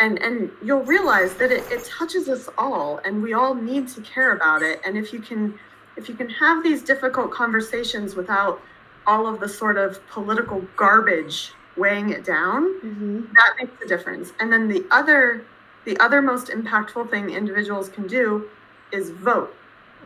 And 0.00 0.18
and 0.18 0.50
you'll 0.62 0.82
realize 0.82 1.34
that 1.34 1.52
it, 1.52 1.64
it 1.70 1.84
touches 1.84 2.28
us 2.28 2.48
all 2.58 2.98
and 3.04 3.22
we 3.22 3.32
all 3.32 3.54
need 3.54 3.86
to 3.88 4.00
care 4.00 4.32
about 4.32 4.62
it. 4.62 4.80
And 4.84 4.96
if 4.96 5.12
you 5.12 5.20
can 5.20 5.58
if 5.96 6.08
you 6.08 6.16
can 6.16 6.28
have 6.28 6.64
these 6.64 6.82
difficult 6.82 7.30
conversations 7.30 8.16
without 8.16 8.60
all 9.06 9.26
of 9.26 9.38
the 9.38 9.48
sort 9.48 9.76
of 9.76 10.04
political 10.08 10.64
garbage 10.76 11.52
weighing 11.76 12.10
it 12.10 12.24
down 12.24 12.80
mm-hmm. 12.80 13.20
that 13.34 13.54
makes 13.58 13.82
a 13.82 13.88
difference 13.88 14.32
and 14.40 14.52
then 14.52 14.68
the 14.68 14.84
other 14.90 15.44
the 15.84 15.98
other 15.98 16.22
most 16.22 16.48
impactful 16.48 17.10
thing 17.10 17.30
individuals 17.30 17.88
can 17.88 18.06
do 18.06 18.48
is 18.92 19.10
vote 19.10 19.54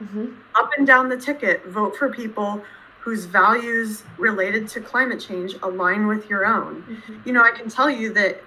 mm-hmm. 0.02 0.33
up 0.54 0.70
and 0.78 0.87
down 0.87 1.09
the 1.09 1.16
ticket 1.16 1.64
vote 1.66 1.96
for 1.96 2.09
people 2.09 2.62
whose 3.00 3.26
values 3.26 4.02
related 4.18 4.68
to 4.68 4.81
climate 4.81 5.20
change 5.20 5.57
align 5.62 6.07
with 6.07 6.28
your 6.28 6.46
own 6.46 6.83
mm-hmm. 6.83 7.16
you 7.24 7.33
know 7.33 7.42
i 7.42 7.50
can 7.50 7.68
tell 7.68 7.90
you 7.90 8.12
that 8.12 8.42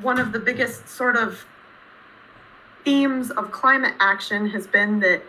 one 0.00 0.18
of 0.18 0.32
the 0.32 0.38
biggest 0.38 0.88
sort 0.88 1.16
of 1.16 1.44
themes 2.84 3.30
of 3.32 3.50
climate 3.50 3.94
action 4.00 4.48
has 4.48 4.66
been 4.66 5.00
that 5.00 5.22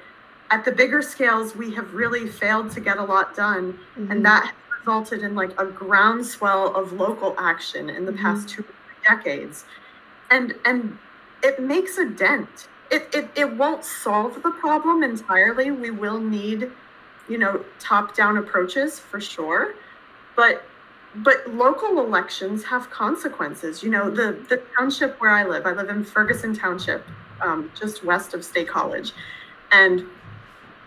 at 0.51 0.63
the 0.63 0.71
bigger 0.71 1.01
scales 1.01 1.55
we 1.55 1.73
have 1.73 1.93
really 1.93 2.27
failed 2.27 2.71
to 2.71 2.79
get 2.79 2.97
a 2.97 3.03
lot 3.03 3.35
done 3.35 3.77
and 3.95 4.09
mm-hmm. 4.09 4.23
that 4.23 4.53
resulted 4.79 5.23
in 5.23 5.35
like 5.35 5.59
a 5.59 5.65
groundswell 5.65 6.75
of 6.75 6.93
local 6.93 7.35
action 7.37 7.89
in 7.89 8.05
the 8.05 8.11
mm-hmm. 8.11 8.21
past 8.21 8.49
two 8.49 8.65
decades. 9.07 9.65
And 10.31 10.55
and 10.65 10.97
it 11.43 11.61
makes 11.61 11.97
a 11.97 12.05
dent. 12.05 12.67
It, 12.91 13.07
it 13.13 13.29
it 13.35 13.57
won't 13.57 13.83
solve 13.83 14.41
the 14.41 14.51
problem 14.51 15.03
entirely. 15.03 15.71
We 15.71 15.91
will 15.91 16.19
need 16.19 16.71
you 17.27 17.37
know 17.37 17.63
top 17.79 18.15
down 18.15 18.37
approaches 18.37 18.99
for 18.99 19.19
sure. 19.19 19.75
But 20.35 20.63
but 21.15 21.47
local 21.53 21.99
elections 21.99 22.63
have 22.65 22.89
consequences. 22.89 23.83
You 23.83 23.89
know 23.89 24.09
the 24.09 24.37
the 24.49 24.61
township 24.77 25.19
where 25.19 25.31
i 25.31 25.43
live 25.43 25.65
i 25.65 25.71
live 25.71 25.89
in 25.89 26.03
ferguson 26.03 26.55
township 26.55 27.03
um, 27.41 27.71
just 27.79 28.03
west 28.03 28.33
of 28.33 28.43
state 28.43 28.67
college. 28.67 29.11
And 29.71 30.05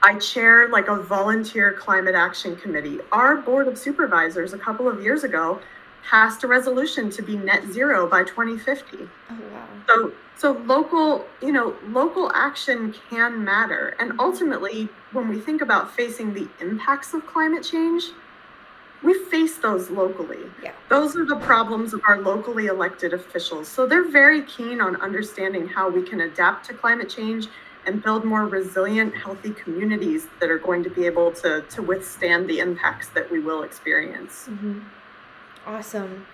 I 0.02 0.18
chair 0.18 0.68
like 0.68 0.88
a 0.88 0.96
volunteer 0.96 1.72
climate 1.72 2.14
action 2.14 2.56
committee. 2.56 2.98
Our 3.12 3.36
board 3.36 3.68
of 3.68 3.78
supervisors 3.78 4.52
a 4.52 4.58
couple 4.58 4.88
of 4.88 5.02
years 5.02 5.22
ago 5.24 5.60
passed 6.08 6.42
a 6.42 6.48
resolution 6.48 7.08
to 7.10 7.22
be 7.22 7.36
net 7.36 7.64
zero 7.70 8.08
by 8.08 8.24
2050. 8.24 8.98
Oh, 8.98 9.08
wow. 9.52 9.66
So 9.86 10.12
so 10.36 10.52
local, 10.66 11.24
you 11.40 11.52
know, 11.52 11.76
local 11.86 12.32
action 12.34 12.92
can 13.08 13.44
matter. 13.44 13.94
And 14.00 14.18
ultimately, 14.18 14.88
when 15.12 15.28
we 15.28 15.38
think 15.38 15.62
about 15.62 15.94
facing 15.94 16.34
the 16.34 16.48
impacts 16.60 17.14
of 17.14 17.24
climate 17.24 17.62
change, 17.62 18.06
we 19.04 19.14
face 19.14 19.58
those 19.58 19.88
locally. 19.88 20.40
Yeah. 20.60 20.72
Those 20.88 21.16
are 21.16 21.24
the 21.24 21.36
problems 21.36 21.94
of 21.94 22.00
our 22.08 22.20
locally 22.20 22.66
elected 22.66 23.12
officials. 23.12 23.68
So 23.68 23.86
they're 23.86 24.08
very 24.08 24.42
keen 24.42 24.80
on 24.80 24.96
understanding 25.00 25.68
how 25.68 25.88
we 25.88 26.02
can 26.02 26.22
adapt 26.22 26.66
to 26.66 26.74
climate 26.74 27.08
change 27.08 27.46
and 27.86 28.02
build 28.02 28.24
more 28.24 28.46
resilient, 28.46 29.14
healthy 29.14 29.50
communities 29.50 30.26
that 30.40 30.50
are 30.50 30.58
going 30.58 30.84
to 30.84 30.90
be 30.90 31.06
able 31.06 31.32
to, 31.32 31.62
to 31.62 31.82
withstand 31.82 32.48
the 32.48 32.60
impacts 32.60 33.08
that 33.10 33.30
we 33.30 33.38
will 33.38 33.62
experience. 33.62 34.48
Mm-hmm. 34.48 34.80
Awesome. 35.66 36.26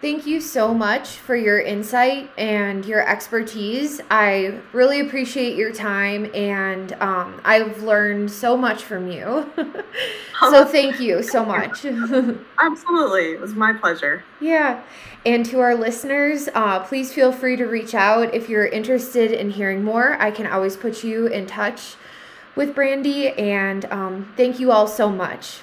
Thank 0.00 0.26
you 0.26 0.40
so 0.40 0.72
much 0.72 1.16
for 1.16 1.36
your 1.36 1.60
insight 1.60 2.30
and 2.38 2.86
your 2.86 3.06
expertise. 3.06 4.00
I 4.10 4.58
really 4.72 5.00
appreciate 5.00 5.58
your 5.58 5.72
time, 5.72 6.30
and 6.34 6.94
um, 7.02 7.38
I've 7.44 7.82
learned 7.82 8.30
so 8.30 8.56
much 8.56 8.82
from 8.82 9.12
you. 9.12 9.52
so, 10.40 10.64
thank 10.72 11.00
you 11.00 11.22
so 11.22 11.44
much. 11.44 11.84
Absolutely. 12.58 13.32
It 13.32 13.40
was 13.42 13.54
my 13.54 13.74
pleasure. 13.74 14.24
Yeah. 14.40 14.82
And 15.26 15.44
to 15.46 15.60
our 15.60 15.74
listeners, 15.74 16.48
uh, 16.54 16.80
please 16.80 17.12
feel 17.12 17.30
free 17.30 17.56
to 17.56 17.66
reach 17.66 17.94
out 17.94 18.34
if 18.34 18.48
you're 18.48 18.66
interested 18.66 19.32
in 19.32 19.50
hearing 19.50 19.84
more. 19.84 20.16
I 20.18 20.30
can 20.30 20.46
always 20.46 20.78
put 20.78 21.04
you 21.04 21.26
in 21.26 21.46
touch 21.46 21.96
with 22.56 22.74
Brandy, 22.74 23.28
and 23.32 23.84
um, 23.92 24.32
thank 24.38 24.58
you 24.58 24.72
all 24.72 24.86
so 24.86 25.10
much. 25.10 25.60